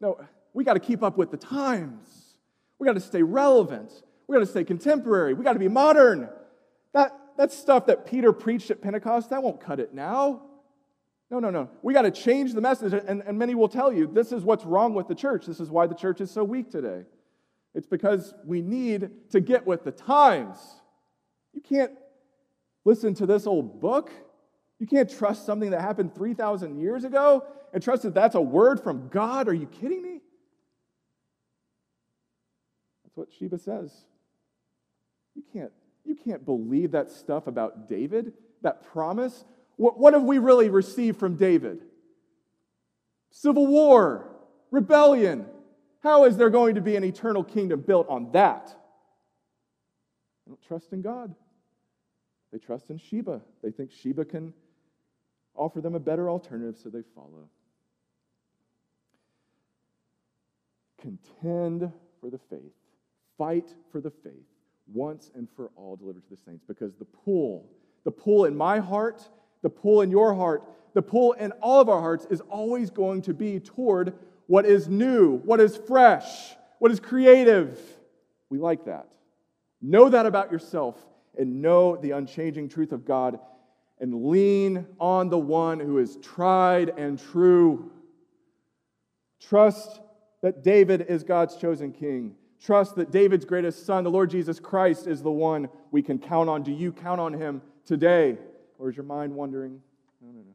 no, 0.00 0.20
we 0.52 0.64
got 0.64 0.74
to 0.74 0.80
keep 0.80 1.02
up 1.02 1.16
with 1.16 1.30
the 1.30 1.36
times. 1.36 2.36
We 2.78 2.86
got 2.86 2.94
to 2.94 3.00
stay 3.00 3.22
relevant. 3.22 3.90
We 4.26 4.34
got 4.34 4.40
to 4.40 4.46
stay 4.46 4.64
contemporary. 4.64 5.32
We 5.32 5.42
got 5.44 5.54
to 5.54 5.58
be 5.58 5.68
modern. 5.68 6.28
That, 6.92 7.18
that 7.38 7.52
stuff 7.52 7.86
that 7.86 8.06
Peter 8.06 8.32
preached 8.32 8.70
at 8.70 8.82
Pentecost, 8.82 9.30
that 9.30 9.42
won't 9.42 9.60
cut 9.60 9.80
it 9.80 9.94
now. 9.94 10.42
No, 11.30 11.38
no, 11.40 11.50
no. 11.50 11.68
We 11.82 11.92
got 11.92 12.02
to 12.02 12.10
change 12.10 12.54
the 12.54 12.60
message. 12.60 12.92
And, 12.92 13.22
and 13.22 13.38
many 13.38 13.54
will 13.54 13.68
tell 13.68 13.92
you 13.92 14.06
this 14.06 14.32
is 14.32 14.44
what's 14.44 14.64
wrong 14.64 14.94
with 14.94 15.08
the 15.08 15.14
church. 15.14 15.46
This 15.46 15.60
is 15.60 15.70
why 15.70 15.86
the 15.86 15.94
church 15.94 16.20
is 16.20 16.30
so 16.30 16.42
weak 16.42 16.70
today. 16.70 17.04
It's 17.74 17.86
because 17.86 18.34
we 18.44 18.62
need 18.62 19.10
to 19.30 19.40
get 19.40 19.66
with 19.66 19.84
the 19.84 19.92
times. 19.92 20.58
You 21.52 21.60
can't 21.60 21.92
listen 22.84 23.14
to 23.14 23.26
this 23.26 23.46
old 23.46 23.80
book. 23.80 24.10
You 24.78 24.86
can't 24.86 25.10
trust 25.10 25.44
something 25.44 25.70
that 25.70 25.80
happened 25.80 26.14
3,000 26.14 26.80
years 26.80 27.04
ago 27.04 27.44
and 27.74 27.82
trust 27.82 28.04
that 28.04 28.14
that's 28.14 28.34
a 28.34 28.40
word 28.40 28.80
from 28.80 29.08
God. 29.08 29.48
Are 29.48 29.54
you 29.54 29.66
kidding 29.66 30.02
me? 30.02 30.20
That's 33.04 33.16
what 33.16 33.28
Sheba 33.38 33.58
says. 33.58 33.92
You 35.34 35.42
can't, 35.52 35.72
you 36.04 36.14
can't 36.14 36.44
believe 36.44 36.92
that 36.92 37.10
stuff 37.10 37.46
about 37.46 37.88
David, 37.88 38.32
that 38.62 38.82
promise. 38.82 39.44
What, 39.78 39.98
what 39.98 40.12
have 40.12 40.24
we 40.24 40.38
really 40.38 40.68
received 40.68 41.18
from 41.18 41.36
David? 41.36 41.80
Civil 43.30 43.66
war, 43.66 44.36
rebellion. 44.70 45.46
How 46.02 46.24
is 46.24 46.36
there 46.36 46.50
going 46.50 46.74
to 46.74 46.80
be 46.80 46.96
an 46.96 47.04
eternal 47.04 47.44
kingdom 47.44 47.80
built 47.80 48.08
on 48.08 48.32
that? 48.32 48.66
They 50.44 50.50
don't 50.50 50.62
trust 50.66 50.92
in 50.92 51.00
God. 51.00 51.34
They 52.52 52.58
trust 52.58 52.90
in 52.90 52.98
Sheba. 52.98 53.40
They 53.62 53.70
think 53.70 53.92
Sheba 53.92 54.24
can 54.24 54.52
offer 55.54 55.80
them 55.80 55.94
a 55.94 56.00
better 56.00 56.28
alternative, 56.28 56.76
so 56.82 56.88
they 56.88 57.02
follow. 57.14 57.48
Contend 61.00 61.92
for 62.20 62.30
the 62.30 62.38
faith, 62.50 62.74
fight 63.36 63.72
for 63.92 64.00
the 64.00 64.10
faith 64.10 64.32
once 64.92 65.30
and 65.34 65.46
for 65.54 65.70
all 65.76 65.94
delivered 65.94 66.24
to 66.24 66.30
the 66.30 66.42
saints, 66.44 66.64
because 66.66 66.94
the 66.96 67.04
pull, 67.04 67.70
the 68.04 68.10
pull 68.10 68.46
in 68.46 68.56
my 68.56 68.80
heart, 68.80 69.28
the 69.62 69.70
pull 69.70 70.02
in 70.02 70.10
your 70.10 70.34
heart, 70.34 70.62
the 70.94 71.02
pull 71.02 71.32
in 71.32 71.52
all 71.60 71.80
of 71.80 71.88
our 71.88 72.00
hearts 72.00 72.26
is 72.30 72.40
always 72.42 72.90
going 72.90 73.22
to 73.22 73.34
be 73.34 73.60
toward 73.60 74.14
what 74.46 74.64
is 74.64 74.88
new, 74.88 75.36
what 75.38 75.60
is 75.60 75.76
fresh, 75.76 76.54
what 76.78 76.90
is 76.90 77.00
creative. 77.00 77.78
We 78.50 78.58
like 78.58 78.86
that. 78.86 79.08
Know 79.80 80.08
that 80.08 80.26
about 80.26 80.50
yourself 80.50 80.96
and 81.36 81.62
know 81.62 81.96
the 81.96 82.12
unchanging 82.12 82.68
truth 82.68 82.92
of 82.92 83.04
God 83.04 83.38
and 84.00 84.26
lean 84.26 84.86
on 84.98 85.28
the 85.28 85.38
one 85.38 85.80
who 85.80 85.98
is 85.98 86.16
tried 86.22 86.90
and 86.98 87.18
true. 87.18 87.90
Trust 89.40 90.00
that 90.42 90.62
David 90.62 91.06
is 91.08 91.24
God's 91.24 91.56
chosen 91.56 91.92
king. 91.92 92.34
Trust 92.60 92.96
that 92.96 93.10
David's 93.10 93.44
greatest 93.44 93.86
son, 93.86 94.04
the 94.04 94.10
Lord 94.10 94.30
Jesus 94.30 94.58
Christ, 94.58 95.06
is 95.06 95.22
the 95.22 95.30
one 95.30 95.68
we 95.90 96.02
can 96.02 96.18
count 96.18 96.48
on. 96.48 96.62
Do 96.62 96.72
you 96.72 96.92
count 96.92 97.20
on 97.20 97.32
him 97.32 97.62
today? 97.84 98.38
Or 98.78 98.88
is 98.88 98.96
your 98.96 99.04
mind 99.04 99.34
wandering? 99.34 99.80
No, 100.22 100.30
no, 100.30 100.40
no. 100.40 100.54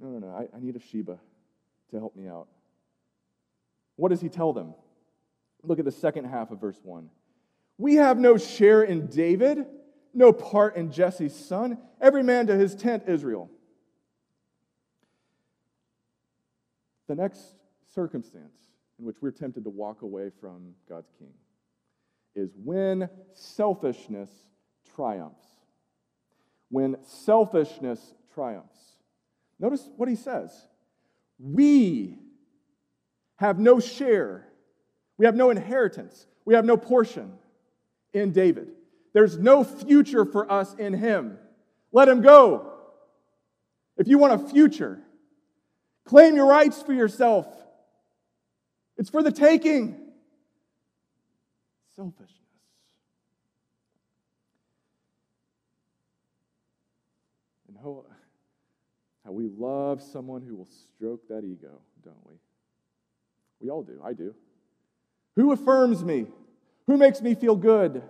No, 0.00 0.18
no, 0.18 0.26
no. 0.26 0.34
I, 0.34 0.56
I 0.56 0.60
need 0.60 0.76
a 0.76 0.80
Sheba 0.80 1.18
to 1.90 1.98
help 1.98 2.14
me 2.14 2.28
out. 2.28 2.48
What 3.96 4.10
does 4.10 4.20
he 4.20 4.28
tell 4.28 4.52
them? 4.52 4.74
Look 5.62 5.78
at 5.78 5.84
the 5.84 5.92
second 5.92 6.24
half 6.24 6.50
of 6.50 6.60
verse 6.60 6.78
1. 6.82 7.08
We 7.78 7.96
have 7.96 8.18
no 8.18 8.36
share 8.36 8.82
in 8.82 9.06
David, 9.06 9.64
no 10.12 10.32
part 10.32 10.76
in 10.76 10.92
Jesse's 10.92 11.34
son, 11.34 11.78
every 12.00 12.22
man 12.22 12.46
to 12.48 12.56
his 12.56 12.74
tent, 12.74 13.04
Israel. 13.06 13.50
The 17.08 17.14
next 17.14 17.40
circumstance 17.94 18.58
in 18.98 19.04
which 19.04 19.16
we're 19.20 19.30
tempted 19.30 19.64
to 19.64 19.70
walk 19.70 20.02
away 20.02 20.30
from 20.40 20.74
God's 20.88 21.10
king 21.18 21.32
is 22.34 22.50
when 22.56 23.08
selfishness 23.34 24.30
triumphs. 24.94 25.46
When 26.72 26.96
selfishness 27.04 28.14
triumphs. 28.32 28.80
Notice 29.60 29.86
what 29.96 30.08
he 30.08 30.16
says. 30.16 30.50
We 31.38 32.18
have 33.36 33.58
no 33.58 33.78
share, 33.78 34.48
we 35.18 35.26
have 35.26 35.36
no 35.36 35.50
inheritance, 35.50 36.26
we 36.46 36.54
have 36.54 36.64
no 36.64 36.78
portion 36.78 37.34
in 38.14 38.32
David. 38.32 38.68
There's 39.12 39.36
no 39.36 39.64
future 39.64 40.24
for 40.24 40.50
us 40.50 40.74
in 40.74 40.94
him. 40.94 41.36
Let 41.92 42.08
him 42.08 42.22
go. 42.22 42.72
If 43.98 44.08
you 44.08 44.16
want 44.16 44.32
a 44.32 44.48
future, 44.48 44.98
claim 46.06 46.34
your 46.34 46.46
rights 46.46 46.80
for 46.80 46.94
yourself. 46.94 47.46
It's 48.96 49.10
for 49.10 49.22
the 49.22 49.30
taking. 49.30 50.00
Selfishness. 51.94 52.41
How 57.82 59.32
we 59.32 59.48
love 59.48 60.02
someone 60.02 60.42
who 60.42 60.56
will 60.56 60.68
stroke 60.96 61.28
that 61.28 61.44
ego, 61.44 61.80
don't 62.04 62.26
we? 62.26 62.34
We 63.60 63.70
all 63.70 63.82
do. 63.82 64.00
I 64.04 64.12
do. 64.12 64.34
Who 65.36 65.52
affirms 65.52 66.04
me? 66.04 66.26
Who 66.86 66.96
makes 66.96 67.20
me 67.22 67.34
feel 67.34 67.56
good? 67.56 68.02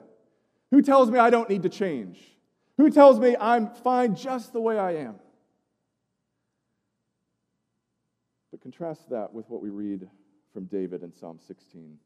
Who 0.70 0.82
tells 0.82 1.10
me 1.10 1.18
I 1.18 1.30
don't 1.30 1.50
need 1.50 1.62
to 1.62 1.68
change? 1.68 2.18
Who 2.78 2.90
tells 2.90 3.20
me 3.20 3.36
I'm 3.38 3.68
fine 3.68 4.16
just 4.16 4.52
the 4.52 4.60
way 4.60 4.78
I 4.78 4.92
am? 4.92 5.16
But 8.50 8.62
contrast 8.62 9.10
that 9.10 9.32
with 9.32 9.48
what 9.48 9.62
we 9.62 9.70
read 9.70 10.08
from 10.52 10.64
David 10.64 11.02
in 11.02 11.12
Psalm 11.12 11.38
16. 11.46 11.98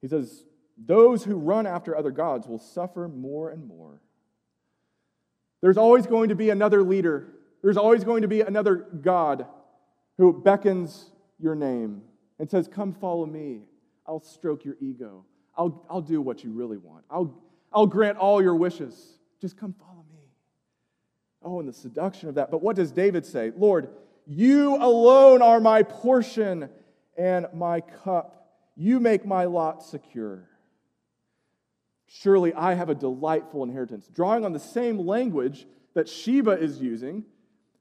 He 0.00 0.08
says, 0.08 0.44
Those 0.78 1.24
who 1.24 1.36
run 1.36 1.66
after 1.66 1.96
other 1.96 2.10
gods 2.10 2.46
will 2.46 2.58
suffer 2.58 3.08
more 3.08 3.50
and 3.50 3.66
more. 3.66 4.00
There's 5.64 5.78
always 5.78 6.06
going 6.06 6.28
to 6.28 6.34
be 6.34 6.50
another 6.50 6.82
leader, 6.82 7.26
there's 7.62 7.78
always 7.78 8.04
going 8.04 8.20
to 8.20 8.28
be 8.28 8.42
another 8.42 8.86
God 9.00 9.46
who 10.18 10.42
beckons 10.42 11.10
your 11.38 11.54
name 11.54 12.02
and 12.38 12.50
says, 12.50 12.68
Come 12.68 12.92
follow 12.92 13.24
me. 13.24 13.62
I'll 14.06 14.20
stroke 14.20 14.66
your 14.66 14.76
ego. 14.78 15.24
I'll, 15.56 15.82
I'll 15.88 16.02
do 16.02 16.20
what 16.20 16.44
you 16.44 16.52
really 16.52 16.76
want. 16.76 17.06
I'll, 17.10 17.42
I'll 17.72 17.86
grant 17.86 18.18
all 18.18 18.42
your 18.42 18.54
wishes. 18.56 19.16
Just 19.40 19.56
come 19.56 19.72
follow 19.72 20.04
me. 20.12 20.18
Oh, 21.42 21.60
and 21.60 21.66
the 21.66 21.72
seduction 21.72 22.28
of 22.28 22.34
that. 22.34 22.50
But 22.50 22.62
what 22.62 22.76
does 22.76 22.92
David 22.92 23.24
say? 23.24 23.50
Lord, 23.56 23.88
you 24.26 24.76
alone 24.76 25.40
are 25.40 25.60
my 25.60 25.82
portion 25.82 26.68
and 27.16 27.46
my 27.54 27.80
cup. 27.80 28.50
You 28.76 29.00
make 29.00 29.24
my 29.24 29.46
lot 29.46 29.82
secure. 29.82 30.46
Surely 32.16 32.54
I 32.54 32.74
have 32.74 32.90
a 32.90 32.94
delightful 32.94 33.64
inheritance. 33.64 34.06
Drawing 34.06 34.44
on 34.44 34.52
the 34.52 34.60
same 34.60 35.00
language 35.00 35.66
that 35.94 36.08
Sheba 36.08 36.52
is 36.52 36.80
using 36.80 37.24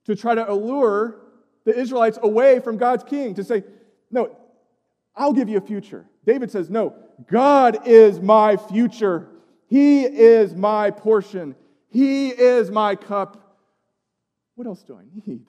to 0.06 0.16
try 0.16 0.34
to 0.34 0.52
allure 0.52 1.20
the 1.66 1.78
Israelites 1.78 2.18
away 2.24 2.60
from 2.60 2.78
God's 2.78 3.04
king, 3.04 3.36
to 3.36 3.44
say, 3.44 3.64
No, 4.10 4.36
I'll 5.16 5.34
give 5.34 5.50
you 5.50 5.58
a 5.60 5.62
future. 5.62 6.08
David 6.26 6.50
says, 6.50 6.68
No, 6.72 6.96
God 7.30 7.88
is 7.88 8.22
my 8.22 8.58
future. 8.58 9.30
He 9.68 10.02
is 10.04 10.56
my 10.56 10.90
portion. 10.90 11.56
He 11.92 12.30
is 12.30 12.72
my 12.72 12.96
cup. 12.96 13.60
What 14.56 14.66
else 14.66 14.82
do 14.82 14.96
I 14.96 15.04
need? 15.28 15.46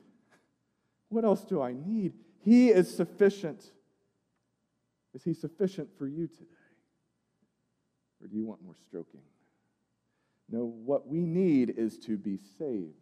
What 1.09 1.25
else 1.25 1.43
do 1.43 1.63
I 1.63 1.73
need? 1.73 2.13
He 2.43 2.69
is 2.69 2.95
sufficient. 2.95 3.65
Is 5.15 5.25
He 5.25 5.33
sufficient 5.33 5.89
for 5.97 6.07
you 6.07 6.27
today? 6.27 6.64
Or 8.25 8.29
do 8.29 8.37
you 8.37 8.47
want 8.47 8.63
more 8.65 8.75
stroking? 8.89 9.21
No, 10.51 10.65
what 10.65 11.07
we 11.07 11.21
need 11.21 11.75
is 11.77 11.99
to 12.01 12.17
be 12.17 12.39
saved. 12.59 12.95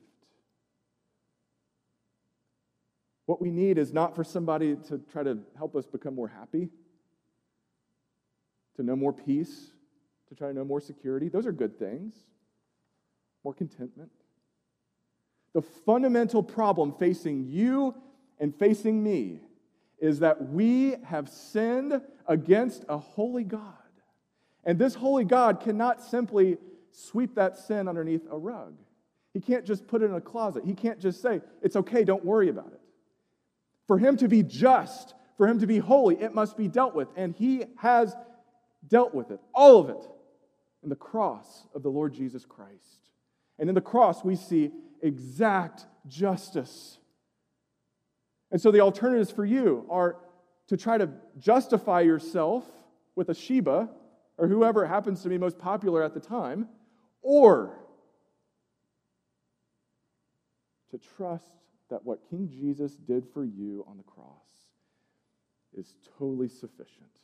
What 3.27 3.41
we 3.41 3.51
need 3.51 3.79
is 3.79 3.93
not 3.93 4.17
for 4.17 4.25
somebody 4.25 4.77
to 4.89 4.99
try 5.13 5.23
to 5.23 5.39
help 5.57 5.77
us 5.77 5.87
become 5.87 6.17
more 6.17 6.29
happy, 6.29 6.69
to 8.77 8.83
know 8.83 8.97
more 8.97 9.13
peace, 9.13 9.71
to 10.29 10.35
try 10.35 10.49
to 10.49 10.55
know 10.55 10.65
more 10.65 10.81
security. 10.81 11.29
Those 11.29 11.47
are 11.47 11.53
good 11.53 11.79
things. 11.79 12.15
More 13.45 13.55
contentment. 13.55 14.11
The 15.55 15.63
fundamental 15.63 16.43
problem 16.43 16.95
facing 16.99 17.47
you 17.49 17.95
and 18.41 18.55
facing 18.57 19.03
me 19.03 19.41
is 19.99 20.19
that 20.19 20.51
we 20.51 20.97
have 21.05 21.29
sinned 21.29 22.01
against 22.27 22.85
a 22.89 22.99
holy 22.99 23.45
God. 23.45 23.82
And 24.65 24.79
this 24.79 24.95
holy 24.95 25.25
God 25.25 25.61
cannot 25.61 26.03
simply 26.03 26.59
sweep 26.91 27.35
that 27.35 27.57
sin 27.57 27.89
underneath 27.89 28.27
a 28.31 28.39
rug. 28.39 28.75
He 29.33 29.41
can't 29.41 29.65
just 29.65 29.87
put 29.87 30.03
it 30.03 30.07
in 30.07 30.15
a 30.15 30.21
closet. 30.21 30.65
He 30.65 30.75
can't 30.75 31.01
just 31.01 31.23
say, 31.23 31.41
it's 31.63 31.77
okay, 31.77 32.05
don't 32.05 32.25
worry 32.25 32.49
about 32.49 32.69
it. 32.73 32.81
For 33.87 33.99
him 33.99 34.17
to 34.19 34.29
be 34.29 34.43
just, 34.43 35.15
for 35.37 35.49
him 35.49 35.59
to 35.61 35.67
be 35.67 35.79
holy, 35.79 36.17
it 36.21 36.35
must 36.35 36.57
be 36.57 36.69
dealt 36.69 36.95
with. 36.95 37.09
And 37.17 37.35
he 37.35 37.65
has 37.77 38.15
dealt 38.87 39.15
with 39.15 39.31
it, 39.31 39.41
all 39.55 39.79
of 39.81 39.89
it, 39.89 40.07
in 40.83 40.89
the 40.89 40.97
cross 40.97 41.67
of 41.75 41.83
the 41.83 41.89
Lord 41.89 42.13
Jesus 42.13 42.45
Christ. 42.45 43.11
And 43.59 43.69
in 43.69 43.75
the 43.75 43.81
cross, 43.81 44.25
we 44.25 44.37
see 44.37 44.71
exact 45.01 45.87
justice. 46.07 46.99
And 48.51 48.61
so 48.61 48.71
the 48.71 48.81
alternatives 48.81 49.31
for 49.31 49.45
you 49.45 49.87
are 49.89 50.17
to 50.69 50.77
try 50.77 50.99
to 50.99 51.09
justify 51.39 52.01
yourself 52.01 52.65
with 53.15 53.29
a 53.29 53.35
Sheba 53.35 53.89
or 54.43 54.49
whoever 54.49 54.85
happens 54.85 55.23
to 55.23 55.29
be 55.29 55.39
most 55.39 55.57
popular 55.57 56.03
at 56.03 56.15
the 56.15 56.21
time, 56.21 56.67
or 57.23 57.79
to 60.91 60.99
trust 60.99 61.47
that 61.91 62.05
what 62.05 62.29
King 62.29 62.49
Jesus 62.51 62.97
did 62.97 63.25
for 63.33 63.45
you 63.45 63.85
on 63.89 63.99
the 63.99 64.03
cross 64.03 64.27
is 65.79 65.95
totally 66.19 66.49
sufficient. 66.49 67.21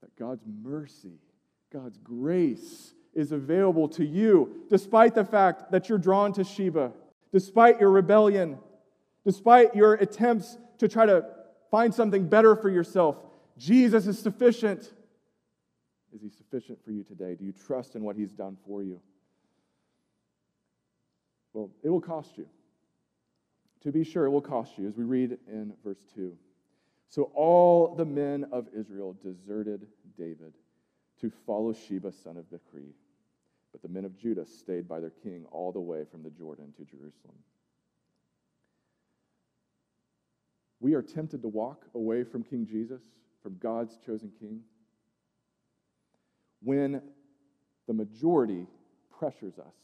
That 0.00 0.16
God's 0.16 0.46
mercy, 0.46 1.20
God's 1.70 1.98
grace 1.98 2.94
is 3.12 3.30
available 3.30 3.90
to 3.90 4.06
you, 4.06 4.62
despite 4.70 5.14
the 5.14 5.24
fact 5.26 5.70
that 5.70 5.90
you're 5.90 5.98
drawn 5.98 6.32
to 6.32 6.44
Sheba, 6.44 6.92
despite 7.30 7.78
your 7.78 7.90
rebellion, 7.90 8.56
despite 9.22 9.76
your 9.76 9.92
attempts 9.96 10.56
to 10.78 10.88
try 10.88 11.04
to 11.04 11.26
find 11.70 11.94
something 11.94 12.26
better 12.26 12.56
for 12.56 12.70
yourself. 12.70 13.18
Jesus 13.58 14.06
is 14.06 14.18
sufficient. 14.18 14.94
Is 16.16 16.22
he 16.22 16.30
sufficient 16.30 16.82
for 16.82 16.92
you 16.92 17.04
today? 17.04 17.34
Do 17.34 17.44
you 17.44 17.52
trust 17.52 17.94
in 17.94 18.02
what 18.02 18.16
he's 18.16 18.32
done 18.32 18.56
for 18.66 18.82
you? 18.82 18.98
Well, 21.52 21.70
it 21.82 21.90
will 21.90 22.00
cost 22.00 22.38
you. 22.38 22.46
To 23.82 23.92
be 23.92 24.02
sure, 24.02 24.24
it 24.24 24.30
will 24.30 24.40
cost 24.40 24.78
you, 24.78 24.88
as 24.88 24.96
we 24.96 25.04
read 25.04 25.36
in 25.46 25.74
verse 25.84 26.06
2. 26.14 26.34
So 27.10 27.30
all 27.34 27.94
the 27.94 28.06
men 28.06 28.46
of 28.50 28.66
Israel 28.74 29.14
deserted 29.22 29.86
David 30.16 30.54
to 31.20 31.30
follow 31.44 31.74
Sheba, 31.74 32.12
son 32.12 32.38
of 32.38 32.44
Bichri. 32.44 32.92
But 33.72 33.82
the 33.82 33.88
men 33.88 34.06
of 34.06 34.16
Judah 34.16 34.46
stayed 34.46 34.88
by 34.88 35.00
their 35.00 35.12
king 35.22 35.44
all 35.52 35.70
the 35.70 35.80
way 35.80 36.04
from 36.10 36.22
the 36.22 36.30
Jordan 36.30 36.72
to 36.78 36.84
Jerusalem. 36.84 37.36
We 40.80 40.94
are 40.94 41.02
tempted 41.02 41.42
to 41.42 41.48
walk 41.48 41.84
away 41.94 42.24
from 42.24 42.42
King 42.42 42.66
Jesus, 42.66 43.02
from 43.42 43.58
God's 43.58 43.98
chosen 43.98 44.32
king 44.40 44.62
when 46.62 47.02
the 47.86 47.92
majority 47.92 48.66
pressures 49.18 49.58
us. 49.58 49.74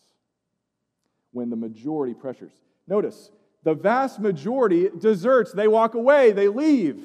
When 1.32 1.50
the 1.50 1.56
majority 1.56 2.14
pressures. 2.14 2.52
Notice, 2.86 3.30
the 3.62 3.74
vast 3.74 4.20
majority 4.20 4.88
deserts. 4.98 5.52
They 5.52 5.68
walk 5.68 5.94
away, 5.94 6.32
they 6.32 6.48
leave. 6.48 7.02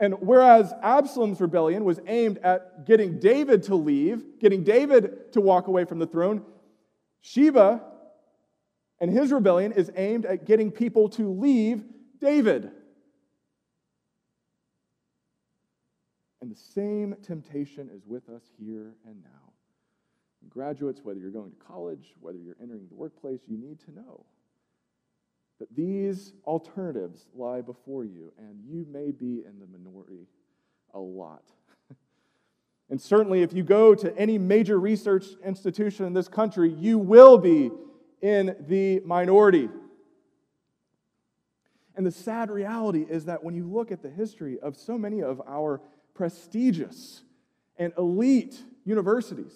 And 0.00 0.14
whereas 0.20 0.72
Absalom's 0.82 1.40
rebellion 1.40 1.84
was 1.84 1.98
aimed 2.06 2.38
at 2.38 2.86
getting 2.86 3.18
David 3.18 3.64
to 3.64 3.74
leave, 3.74 4.38
getting 4.38 4.62
David 4.62 5.32
to 5.32 5.40
walk 5.40 5.66
away 5.66 5.84
from 5.84 5.98
the 5.98 6.06
throne, 6.06 6.42
Sheba 7.20 7.82
and 9.00 9.10
his 9.10 9.32
rebellion 9.32 9.72
is 9.72 9.90
aimed 9.96 10.26
at 10.26 10.44
getting 10.44 10.70
people 10.70 11.08
to 11.10 11.28
leave 11.28 11.84
David. 12.20 12.70
And 16.48 16.56
the 16.56 16.60
same 16.60 17.14
temptation 17.22 17.90
is 17.94 18.06
with 18.06 18.30
us 18.30 18.40
here 18.58 18.94
and 19.04 19.22
now. 19.22 19.52
Graduates, 20.48 21.02
whether 21.04 21.20
you're 21.20 21.30
going 21.30 21.50
to 21.50 21.56
college, 21.58 22.14
whether 22.20 22.38
you're 22.38 22.56
entering 22.62 22.86
the 22.88 22.94
workplace, 22.94 23.40
you 23.46 23.58
need 23.58 23.78
to 23.80 23.92
know 23.92 24.24
that 25.58 25.68
these 25.76 26.32
alternatives 26.46 27.28
lie 27.34 27.60
before 27.60 28.06
you, 28.06 28.32
and 28.38 28.62
you 28.66 28.86
may 28.90 29.10
be 29.10 29.44
in 29.46 29.60
the 29.60 29.66
minority 29.66 30.26
a 30.94 30.98
lot. 30.98 31.42
and 32.88 32.98
certainly, 32.98 33.42
if 33.42 33.52
you 33.52 33.62
go 33.62 33.94
to 33.94 34.16
any 34.16 34.38
major 34.38 34.80
research 34.80 35.26
institution 35.44 36.06
in 36.06 36.14
this 36.14 36.28
country, 36.28 36.72
you 36.72 36.96
will 36.96 37.36
be 37.36 37.70
in 38.22 38.56
the 38.66 39.00
minority. 39.00 39.68
And 41.94 42.06
the 42.06 42.10
sad 42.10 42.50
reality 42.50 43.04
is 43.06 43.26
that 43.26 43.44
when 43.44 43.54
you 43.54 43.66
look 43.70 43.92
at 43.92 44.02
the 44.02 44.08
history 44.08 44.58
of 44.60 44.78
so 44.78 44.96
many 44.96 45.20
of 45.22 45.42
our 45.46 45.82
prestigious 46.18 47.22
and 47.78 47.92
elite 47.96 48.60
universities. 48.84 49.54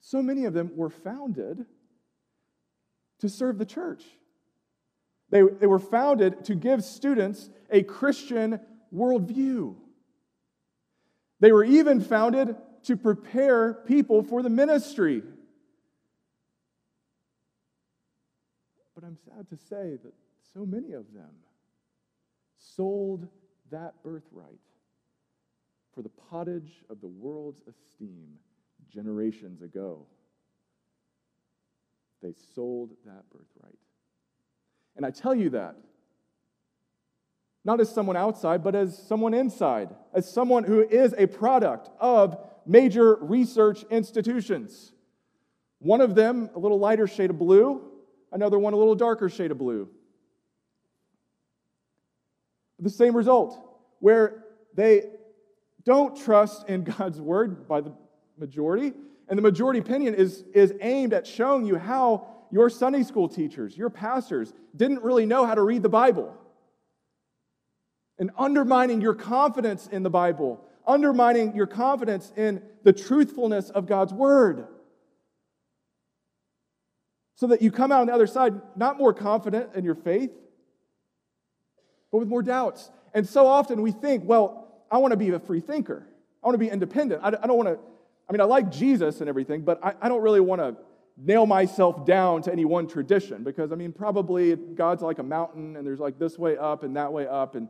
So 0.00 0.20
many 0.20 0.44
of 0.44 0.54
them 0.54 0.72
were 0.74 0.90
founded 0.90 1.64
to 3.20 3.28
serve 3.28 3.58
the 3.58 3.64
church. 3.64 4.02
They, 5.30 5.42
they 5.42 5.68
were 5.68 5.78
founded 5.78 6.44
to 6.46 6.56
give 6.56 6.82
students 6.82 7.48
a 7.70 7.84
Christian 7.84 8.58
worldview. 8.92 9.76
They 11.38 11.52
were 11.52 11.64
even 11.64 12.00
founded 12.00 12.56
to 12.84 12.96
prepare 12.96 13.72
people 13.72 14.24
for 14.24 14.42
the 14.42 14.50
ministry. 14.50 15.22
But 18.96 19.04
I'm 19.04 19.18
sad 19.28 19.48
to 19.50 19.56
say 19.56 19.96
that 20.02 20.12
so 20.52 20.66
many 20.66 20.92
of 20.92 21.12
them 21.12 21.30
sold 22.56 23.28
that 23.70 23.94
birthright 24.02 24.60
for 25.94 26.02
the 26.02 26.10
pottage 26.30 26.84
of 26.90 27.00
the 27.00 27.06
world's 27.06 27.62
esteem 27.68 28.28
generations 28.92 29.62
ago. 29.62 30.06
They 32.22 32.34
sold 32.54 32.90
that 33.04 33.24
birthright. 33.30 33.78
And 34.96 35.04
I 35.04 35.10
tell 35.10 35.34
you 35.34 35.50
that 35.50 35.76
not 37.64 37.80
as 37.80 37.92
someone 37.92 38.16
outside, 38.16 38.62
but 38.62 38.76
as 38.76 38.96
someone 38.96 39.34
inside, 39.34 39.88
as 40.14 40.30
someone 40.30 40.62
who 40.62 40.82
is 40.82 41.14
a 41.18 41.26
product 41.26 41.90
of 41.98 42.38
major 42.64 43.16
research 43.16 43.84
institutions. 43.90 44.92
One 45.80 46.00
of 46.00 46.14
them, 46.14 46.48
a 46.54 46.60
little 46.60 46.78
lighter 46.78 47.08
shade 47.08 47.30
of 47.30 47.38
blue, 47.38 47.82
another 48.30 48.56
one, 48.56 48.72
a 48.72 48.76
little 48.76 48.94
darker 48.94 49.28
shade 49.28 49.50
of 49.50 49.58
blue 49.58 49.88
the 52.78 52.90
same 52.90 53.16
result, 53.16 53.58
where 54.00 54.44
they 54.74 55.04
don't 55.84 56.16
trust 56.16 56.68
in 56.68 56.84
God's 56.98 57.20
word 57.20 57.66
by 57.66 57.80
the 57.80 57.92
majority. 58.38 58.92
And 59.28 59.38
the 59.38 59.42
majority 59.42 59.80
opinion 59.80 60.14
is, 60.14 60.44
is 60.54 60.74
aimed 60.80 61.12
at 61.12 61.26
showing 61.26 61.64
you 61.64 61.76
how 61.76 62.26
your 62.50 62.70
Sunday 62.70 63.02
school 63.02 63.28
teachers, 63.28 63.76
your 63.76 63.90
pastors, 63.90 64.52
didn't 64.76 65.02
really 65.02 65.26
know 65.26 65.46
how 65.46 65.54
to 65.54 65.62
read 65.62 65.82
the 65.82 65.88
Bible. 65.88 66.34
And 68.18 68.30
undermining 68.38 69.00
your 69.00 69.14
confidence 69.14 69.88
in 69.88 70.02
the 70.02 70.10
Bible, 70.10 70.64
undermining 70.86 71.54
your 71.56 71.66
confidence 71.66 72.32
in 72.36 72.62
the 72.84 72.92
truthfulness 72.92 73.70
of 73.70 73.86
God's 73.86 74.12
word. 74.12 74.68
So 77.34 77.48
that 77.48 77.60
you 77.60 77.70
come 77.70 77.92
out 77.92 78.00
on 78.00 78.06
the 78.06 78.14
other 78.14 78.26
side 78.26 78.54
not 78.76 78.96
more 78.96 79.12
confident 79.12 79.74
in 79.74 79.84
your 79.84 79.94
faith, 79.94 80.30
but 82.10 82.18
with 82.18 82.28
more 82.28 82.42
doubts. 82.42 82.90
And 83.14 83.28
so 83.28 83.46
often 83.46 83.82
we 83.82 83.92
think, 83.92 84.24
well, 84.24 84.84
I 84.90 84.98
want 84.98 85.12
to 85.12 85.16
be 85.16 85.30
a 85.30 85.38
free 85.38 85.60
thinker. 85.60 86.06
I 86.42 86.46
want 86.46 86.54
to 86.54 86.58
be 86.58 86.68
independent. 86.68 87.22
I, 87.24 87.30
don't 87.30 87.56
want 87.56 87.68
to, 87.68 87.78
I 88.28 88.32
mean, 88.32 88.40
I 88.40 88.44
like 88.44 88.70
Jesus 88.70 89.20
and 89.20 89.28
everything, 89.28 89.62
but 89.62 89.80
I, 89.82 90.08
don't 90.08 90.22
really 90.22 90.40
want 90.40 90.60
to 90.60 90.76
nail 91.16 91.46
myself 91.46 92.04
down 92.06 92.42
to 92.42 92.52
any 92.52 92.64
one 92.64 92.86
tradition 92.86 93.42
because, 93.42 93.72
I 93.72 93.74
mean, 93.74 93.92
probably 93.92 94.54
God's 94.54 95.02
like 95.02 95.18
a 95.18 95.22
mountain 95.24 95.76
and 95.76 95.86
there's 95.86 95.98
like 95.98 96.18
this 96.18 96.38
way 96.38 96.56
up 96.56 96.84
and 96.84 96.96
that 96.96 97.12
way 97.12 97.26
up. 97.26 97.54
And, 97.54 97.68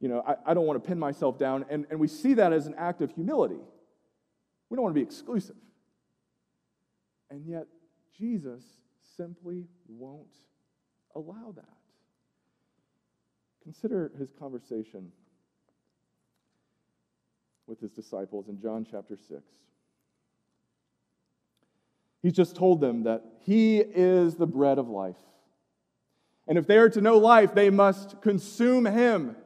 you 0.00 0.08
know, 0.08 0.22
I, 0.26 0.50
I 0.50 0.54
don't 0.54 0.66
want 0.66 0.82
to 0.82 0.86
pin 0.86 0.98
myself 0.98 1.38
down. 1.38 1.64
And, 1.70 1.86
and 1.90 1.98
we 1.98 2.08
see 2.08 2.34
that 2.34 2.52
as 2.52 2.66
an 2.66 2.74
act 2.76 3.00
of 3.00 3.12
humility. 3.12 3.60
We 4.68 4.74
don't 4.76 4.82
want 4.82 4.94
to 4.94 5.00
be 5.00 5.06
exclusive. 5.06 5.56
And 7.30 7.46
yet, 7.46 7.66
Jesus 8.18 8.64
simply 9.16 9.66
won't 9.86 10.34
allow 11.14 11.52
that. 11.56 11.77
Consider 13.68 14.10
his 14.18 14.30
conversation 14.32 15.12
with 17.66 17.78
his 17.78 17.90
disciples 17.90 18.48
in 18.48 18.58
John 18.58 18.86
chapter 18.90 19.14
6. 19.14 19.42
He's 22.22 22.32
just 22.32 22.56
told 22.56 22.80
them 22.80 23.02
that 23.02 23.22
he 23.40 23.76
is 23.76 24.36
the 24.36 24.46
bread 24.46 24.78
of 24.78 24.88
life. 24.88 25.18
And 26.46 26.56
if 26.56 26.66
they 26.66 26.78
are 26.78 26.88
to 26.88 27.02
know 27.02 27.18
life, 27.18 27.54
they 27.54 27.68
must 27.68 28.22
consume 28.22 28.86
him. 28.86 29.36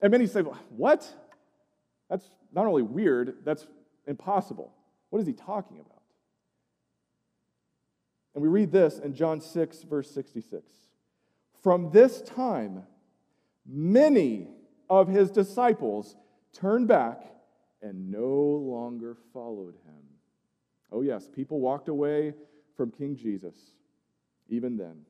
And 0.00 0.12
many 0.12 0.28
say, 0.28 0.42
What? 0.42 1.12
That's 2.08 2.30
not 2.52 2.66
only 2.66 2.82
weird, 2.82 3.38
that's 3.44 3.66
impossible. 4.06 4.72
What 5.10 5.18
is 5.18 5.26
he 5.26 5.32
talking 5.32 5.80
about? 5.80 6.02
And 8.36 8.42
we 8.42 8.48
read 8.48 8.70
this 8.70 9.00
in 9.00 9.16
John 9.16 9.40
6, 9.40 9.82
verse 9.82 10.08
66. 10.12 10.62
From 11.64 11.90
this 11.90 12.20
time, 12.20 12.82
many 13.66 14.48
of 14.90 15.08
his 15.08 15.30
disciples 15.30 16.14
turned 16.52 16.88
back 16.88 17.24
and 17.80 18.10
no 18.10 18.28
longer 18.28 19.16
followed 19.32 19.74
him. 19.86 20.02
Oh, 20.92 21.00
yes, 21.00 21.26
people 21.26 21.60
walked 21.60 21.88
away 21.88 22.34
from 22.76 22.90
King 22.90 23.16
Jesus 23.16 23.56
even 24.50 24.76
then. 24.76 25.06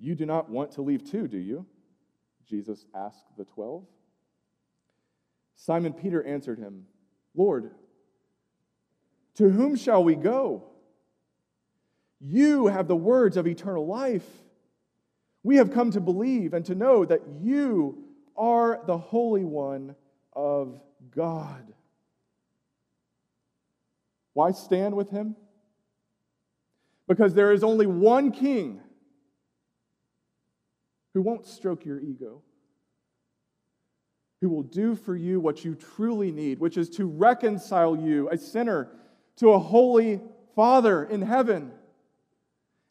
You 0.00 0.16
do 0.16 0.26
not 0.26 0.50
want 0.50 0.72
to 0.72 0.82
leave 0.82 1.08
too, 1.08 1.28
do 1.28 1.38
you? 1.38 1.64
Jesus 2.44 2.86
asked 2.92 3.26
the 3.36 3.44
twelve. 3.44 3.84
Simon 5.54 5.92
Peter 5.92 6.24
answered 6.24 6.58
him, 6.58 6.86
Lord, 7.36 7.70
to 9.36 9.48
whom 9.48 9.76
shall 9.76 10.02
we 10.02 10.16
go? 10.16 10.64
You 12.20 12.66
have 12.66 12.88
the 12.88 12.96
words 12.96 13.36
of 13.36 13.46
eternal 13.46 13.86
life. 13.86 14.26
We 15.42 15.56
have 15.56 15.72
come 15.72 15.92
to 15.92 16.00
believe 16.00 16.52
and 16.52 16.64
to 16.66 16.74
know 16.74 17.04
that 17.04 17.22
you 17.40 18.04
are 18.36 18.80
the 18.86 18.98
Holy 18.98 19.44
One 19.44 19.94
of 20.32 20.80
God. 21.14 21.72
Why 24.34 24.52
stand 24.52 24.94
with 24.94 25.10
him? 25.10 25.36
Because 27.06 27.34
there 27.34 27.52
is 27.52 27.64
only 27.64 27.86
one 27.86 28.30
king 28.30 28.80
who 31.14 31.22
won't 31.22 31.46
stroke 31.46 31.84
your 31.84 31.98
ego, 31.98 32.42
who 34.40 34.48
will 34.48 34.62
do 34.62 34.94
for 34.94 35.16
you 35.16 35.40
what 35.40 35.64
you 35.64 35.74
truly 35.74 36.30
need, 36.30 36.60
which 36.60 36.76
is 36.76 36.90
to 36.90 37.06
reconcile 37.06 37.96
you, 37.96 38.28
a 38.30 38.36
sinner, 38.36 38.88
to 39.36 39.50
a 39.50 39.58
holy 39.58 40.20
Father 40.54 41.04
in 41.04 41.22
heaven. 41.22 41.72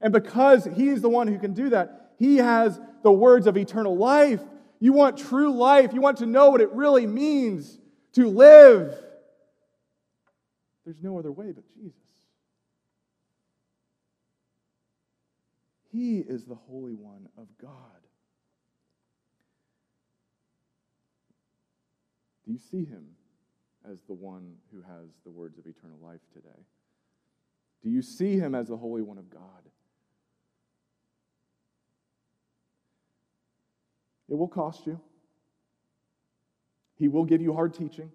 And 0.08 0.14
because 0.14 0.64
He 0.64 0.88
is 0.88 1.02
the 1.02 1.10
one 1.10 1.28
who 1.28 1.38
can 1.38 1.52
do 1.52 1.72
that, 1.72 2.14
He 2.18 2.38
has 2.38 2.80
the 3.04 3.12
words 3.12 3.46
of 3.46 3.58
eternal 3.58 3.98
life. 3.98 4.40
You 4.80 4.94
want 4.94 5.18
true 5.18 5.52
life, 5.52 5.92
you 5.92 6.00
want 6.00 6.20
to 6.20 6.26
know 6.26 6.50
what 6.50 6.62
it 6.62 6.72
really 6.72 7.06
means 7.06 7.78
to 8.14 8.30
live. 8.30 8.98
There's 10.86 11.04
no 11.04 11.20
other 11.20 11.30
way 11.30 11.52
but 11.52 11.66
Jesus. 11.76 12.00
He 15.92 16.20
is 16.20 16.46
the 16.46 16.56
Holy 16.56 16.96
One 16.96 17.28
of 17.38 17.48
God. 17.62 17.74
Do 22.46 22.54
you 22.54 22.60
see 22.72 22.86
him 22.86 23.08
as 23.84 24.00
the 24.04 24.14
one 24.14 24.54
who 24.72 24.82
has 24.84 25.10
the 25.26 25.32
words 25.32 25.58
of 25.58 25.66
eternal 25.68 25.98
life 26.02 26.22
today? 26.32 26.64
Do 27.84 27.90
you 27.90 28.02
see 28.02 28.38
him 28.38 28.56
as 28.56 28.70
the 28.70 28.78
Holy 28.78 29.02
One 29.02 29.18
of 29.18 29.30
God? 29.30 29.42
It 34.30 34.36
will 34.36 34.48
cost 34.48 34.86
you. 34.86 35.00
He 36.96 37.08
will 37.08 37.26
give 37.26 37.42
you 37.42 37.54
hard 37.54 37.74
teaching. 37.74 38.12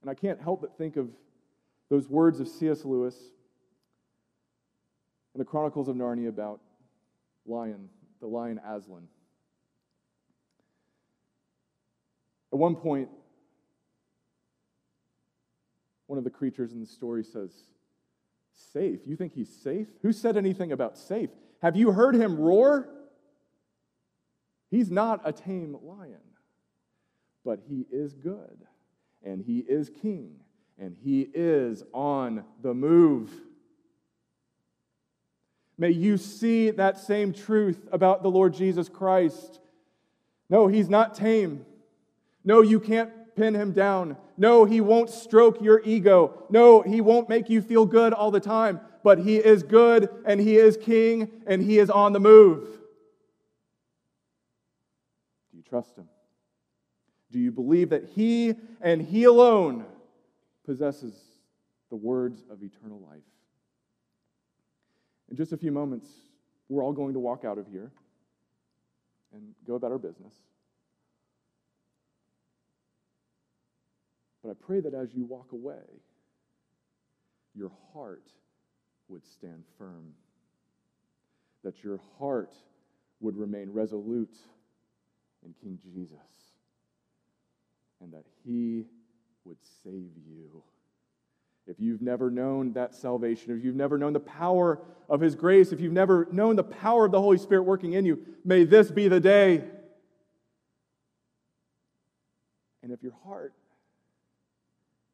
And 0.00 0.10
I 0.10 0.14
can't 0.14 0.40
help 0.40 0.60
but 0.60 0.76
think 0.76 0.96
of 0.96 1.08
those 1.90 2.08
words 2.08 2.40
of 2.40 2.48
C.S. 2.48 2.84
Lewis 2.84 3.14
in 5.34 5.38
the 5.38 5.44
Chronicles 5.44 5.88
of 5.88 5.96
Narnia 5.96 6.28
about 6.28 6.60
lion, 7.46 7.88
the 8.20 8.26
lion 8.26 8.60
Aslan. 8.66 9.06
At 12.52 12.58
one 12.58 12.76
point, 12.76 13.08
one 16.06 16.18
of 16.18 16.24
the 16.24 16.30
creatures 16.30 16.72
in 16.72 16.80
the 16.80 16.86
story 16.86 17.24
says, 17.24 17.50
Safe? 18.72 19.00
You 19.06 19.16
think 19.16 19.32
he's 19.32 19.48
safe? 19.48 19.88
Who 20.02 20.12
said 20.12 20.36
anything 20.36 20.72
about 20.72 20.98
safe? 20.98 21.30
Have 21.62 21.76
you 21.76 21.92
heard 21.92 22.14
him 22.14 22.38
roar? 22.38 22.88
He's 24.72 24.90
not 24.90 25.20
a 25.26 25.34
tame 25.34 25.76
lion, 25.82 26.16
but 27.44 27.60
he 27.68 27.84
is 27.92 28.14
good, 28.14 28.66
and 29.22 29.42
he 29.42 29.58
is 29.58 29.90
king, 29.90 30.36
and 30.78 30.96
he 31.04 31.28
is 31.34 31.82
on 31.92 32.42
the 32.62 32.72
move. 32.72 33.30
May 35.76 35.90
you 35.90 36.16
see 36.16 36.70
that 36.70 36.98
same 36.98 37.34
truth 37.34 37.86
about 37.92 38.22
the 38.22 38.30
Lord 38.30 38.54
Jesus 38.54 38.88
Christ. 38.88 39.60
No, 40.48 40.68
he's 40.68 40.88
not 40.88 41.14
tame. 41.14 41.66
No, 42.42 42.62
you 42.62 42.80
can't 42.80 43.10
pin 43.36 43.54
him 43.54 43.72
down. 43.72 44.16
No, 44.38 44.64
he 44.64 44.80
won't 44.80 45.10
stroke 45.10 45.60
your 45.60 45.82
ego. 45.84 46.44
No, 46.48 46.80
he 46.80 47.02
won't 47.02 47.28
make 47.28 47.50
you 47.50 47.60
feel 47.60 47.84
good 47.84 48.14
all 48.14 48.30
the 48.30 48.40
time. 48.40 48.80
But 49.04 49.18
he 49.18 49.36
is 49.36 49.64
good 49.64 50.08
and 50.24 50.40
he 50.40 50.56
is 50.56 50.78
king 50.78 51.30
and 51.46 51.60
he 51.60 51.78
is 51.78 51.90
on 51.90 52.14
the 52.14 52.20
move. 52.20 52.81
Trust 55.72 55.96
him? 55.96 56.06
Do 57.30 57.38
you 57.38 57.50
believe 57.50 57.88
that 57.88 58.10
he 58.14 58.54
and 58.82 59.00
he 59.00 59.24
alone 59.24 59.86
possesses 60.66 61.14
the 61.88 61.96
words 61.96 62.44
of 62.50 62.62
eternal 62.62 63.00
life? 63.00 63.22
In 65.30 65.36
just 65.38 65.54
a 65.54 65.56
few 65.56 65.72
moments, 65.72 66.10
we're 66.68 66.84
all 66.84 66.92
going 66.92 67.14
to 67.14 67.18
walk 67.18 67.46
out 67.46 67.56
of 67.56 67.66
here 67.66 67.90
and 69.32 69.54
go 69.66 69.76
about 69.76 69.92
our 69.92 69.98
business. 69.98 70.34
But 74.42 74.50
I 74.50 74.54
pray 74.60 74.80
that 74.80 74.92
as 74.92 75.14
you 75.14 75.24
walk 75.24 75.52
away, 75.52 76.02
your 77.54 77.72
heart 77.94 78.28
would 79.08 79.24
stand 79.24 79.64
firm, 79.78 80.12
that 81.64 81.82
your 81.82 81.98
heart 82.18 82.52
would 83.20 83.38
remain 83.38 83.72
resolute 83.72 84.36
in 85.44 85.54
King 85.62 85.78
Jesus, 85.82 86.18
and 88.00 88.12
that 88.12 88.24
he 88.44 88.84
would 89.44 89.58
save 89.82 90.10
you. 90.26 90.62
If 91.66 91.78
you've 91.78 92.02
never 92.02 92.30
known 92.30 92.72
that 92.72 92.94
salvation, 92.94 93.56
if 93.56 93.64
you've 93.64 93.76
never 93.76 93.96
known 93.96 94.12
the 94.12 94.20
power 94.20 94.80
of 95.08 95.20
His 95.20 95.36
grace, 95.36 95.70
if 95.70 95.80
you've 95.80 95.92
never 95.92 96.26
known 96.32 96.56
the 96.56 96.64
power 96.64 97.04
of 97.04 97.12
the 97.12 97.20
Holy 97.20 97.38
Spirit 97.38 97.62
working 97.62 97.92
in 97.92 98.04
you, 98.04 98.20
may 98.44 98.64
this 98.64 98.90
be 98.90 99.06
the 99.06 99.20
day. 99.20 99.62
And 102.82 102.90
if 102.90 103.00
your 103.00 103.14
heart 103.24 103.54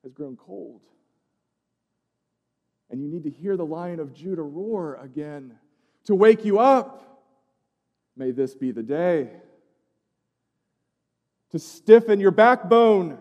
has 0.02 0.12
grown 0.12 0.36
cold. 0.36 0.80
And 2.90 3.02
you 3.02 3.08
need 3.08 3.24
to 3.24 3.30
hear 3.30 3.56
the 3.56 3.66
lion 3.66 4.00
of 4.00 4.14
Judah 4.14 4.42
roar 4.42 4.98
again 5.02 5.58
to 6.04 6.14
wake 6.14 6.46
you 6.46 6.58
up. 6.58 7.26
May 8.16 8.30
this 8.30 8.54
be 8.54 8.70
the 8.70 8.82
day 8.82 9.28
to 11.50 11.58
stiffen 11.58 12.20
your 12.20 12.30
backbone, 12.30 13.18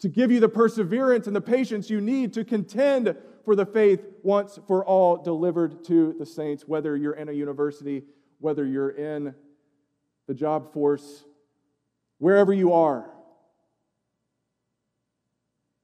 to 0.00 0.08
give 0.08 0.30
you 0.30 0.40
the 0.40 0.48
perseverance 0.48 1.26
and 1.26 1.34
the 1.34 1.40
patience 1.40 1.90
you 1.90 2.00
need 2.00 2.32
to 2.34 2.44
contend 2.44 3.16
for 3.44 3.54
the 3.56 3.66
faith 3.66 4.04
once 4.22 4.58
for 4.66 4.84
all 4.84 5.16
delivered 5.16 5.84
to 5.84 6.14
the 6.18 6.26
saints, 6.26 6.66
whether 6.66 6.96
you're 6.96 7.14
in 7.14 7.28
a 7.28 7.32
university, 7.32 8.04
whether 8.38 8.64
you're 8.64 8.90
in 8.90 9.34
the 10.26 10.34
job 10.34 10.72
force, 10.72 11.24
wherever 12.18 12.52
you 12.52 12.72
are. 12.72 13.10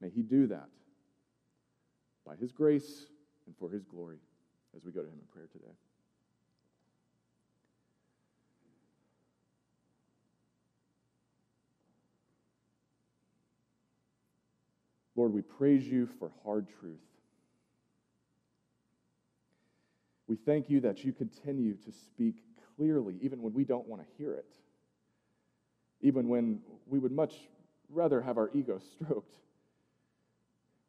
May 0.00 0.10
He 0.10 0.22
do 0.22 0.46
that 0.48 0.68
by 2.26 2.36
His 2.36 2.52
grace 2.52 3.06
and 3.46 3.56
for 3.56 3.70
His 3.70 3.84
glory 3.84 4.18
as 4.76 4.84
we 4.84 4.92
go 4.92 5.00
to 5.00 5.08
Him 5.08 5.18
in 5.18 5.26
prayer 5.32 5.48
today. 5.50 5.74
Lord, 15.16 15.32
we 15.32 15.42
praise 15.42 15.86
you 15.86 16.08
for 16.18 16.30
hard 16.44 16.66
truth. 16.80 16.98
We 20.26 20.36
thank 20.36 20.70
you 20.70 20.80
that 20.80 21.04
you 21.04 21.12
continue 21.12 21.74
to 21.74 21.92
speak 21.92 22.36
clearly, 22.76 23.16
even 23.20 23.42
when 23.42 23.52
we 23.52 23.64
don't 23.64 23.86
want 23.86 24.02
to 24.02 24.08
hear 24.16 24.32
it, 24.32 24.56
even 26.00 26.28
when 26.28 26.60
we 26.86 26.98
would 26.98 27.12
much 27.12 27.34
rather 27.90 28.20
have 28.20 28.38
our 28.38 28.50
ego 28.54 28.80
stroked. 29.04 29.34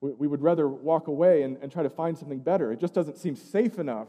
We 0.01 0.27
would 0.27 0.41
rather 0.41 0.69
walk 0.69 1.07
away 1.07 1.41
and, 1.41 1.57
and 1.61 1.71
try 1.71 1.81
to 1.81 1.89
find 1.89 2.15
something 2.15 2.39
better. 2.39 2.71
It 2.71 2.79
just 2.79 2.93
doesn't 2.93 3.17
seem 3.17 3.35
safe 3.35 3.79
enough. 3.79 4.07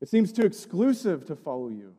It 0.00 0.08
seems 0.08 0.30
too 0.30 0.42
exclusive 0.42 1.24
to 1.26 1.36
follow 1.36 1.68
you. 1.68 1.94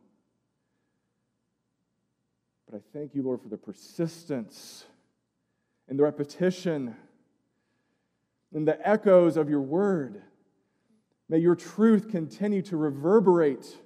But 2.70 2.78
I 2.78 2.82
thank 2.94 3.16
you, 3.16 3.24
Lord, 3.24 3.42
for 3.42 3.50
the 3.50 3.58
persistence 3.58 4.86
and 5.90 6.00
the 6.00 6.04
repetition 6.04 6.96
and 8.54 8.68
the 8.68 8.88
echoes 8.88 9.36
of 9.36 9.50
your 9.50 9.62
word. 9.62 10.22
May 11.28 11.40
your 11.40 11.56
truth 11.56 12.10
continue 12.10 12.62
to 12.64 12.78
reverberate 12.78 13.78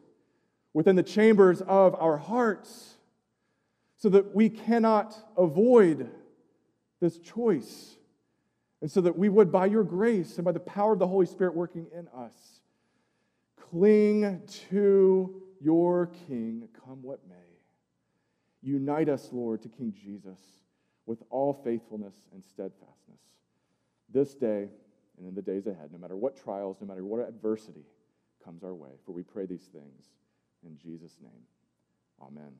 within 0.74 0.95
the 0.95 1.04
chambers 1.04 1.62
of 1.62 1.95
our 1.95 2.18
hearts 2.18 2.97
so 3.97 4.10
that 4.10 4.36
we 4.36 4.49
cannot 4.49 5.16
avoid 5.38 6.10
this 6.99 7.18
choice 7.20 7.95
And 8.84 8.91
so 8.91 8.99
that 8.99 9.18
we 9.18 9.30
would, 9.30 9.49
by 9.49 9.68
your 9.68 9.86
grace 9.86 10.36
and 10.36 10.43
by 10.43 10.51
the 10.51 10.60
power 10.60 10.91
of 10.91 10.99
the 10.99 11.08
Holy 11.08 11.26
Spirit 11.26 11.56
working 11.56 11.88
in 11.97 12.10
us, 12.10 12.34
cling 13.70 14.41
to 14.70 15.41
your 15.62 16.08
King, 16.28 16.68
come 16.86 17.01
what 17.01 17.22
may. 17.30 17.36
Unite 18.62 19.08
us, 19.08 19.30
Lord, 19.32 19.62
to 19.62 19.70
King 19.70 19.93
Jesus 19.93 20.38
with 21.06 21.22
all 21.30 21.54
faithfulness 21.64 22.16
and 22.34 22.43
steadfastness. 22.43 23.20
This 24.12 24.34
day 24.34 24.68
and 25.18 25.28
in 25.28 25.36
the 25.36 25.41
days 25.41 25.68
ahead, 25.68 25.89
no 25.91 25.97
matter 25.97 26.16
what 26.16 26.36
trials, 26.36 26.78
no 26.82 26.88
matter 26.88 27.04
what 27.04 27.28
adversity 27.28 27.86
comes 28.43 28.64
our 28.64 28.74
way, 28.74 28.89
for 29.06 29.12
we 29.12 29.24
pray 29.24 29.45
these 29.45 29.70
things 29.72 30.06
in 30.66 30.78
Jesus' 30.78 31.18
name. 31.22 31.41
Amen. 32.22 32.54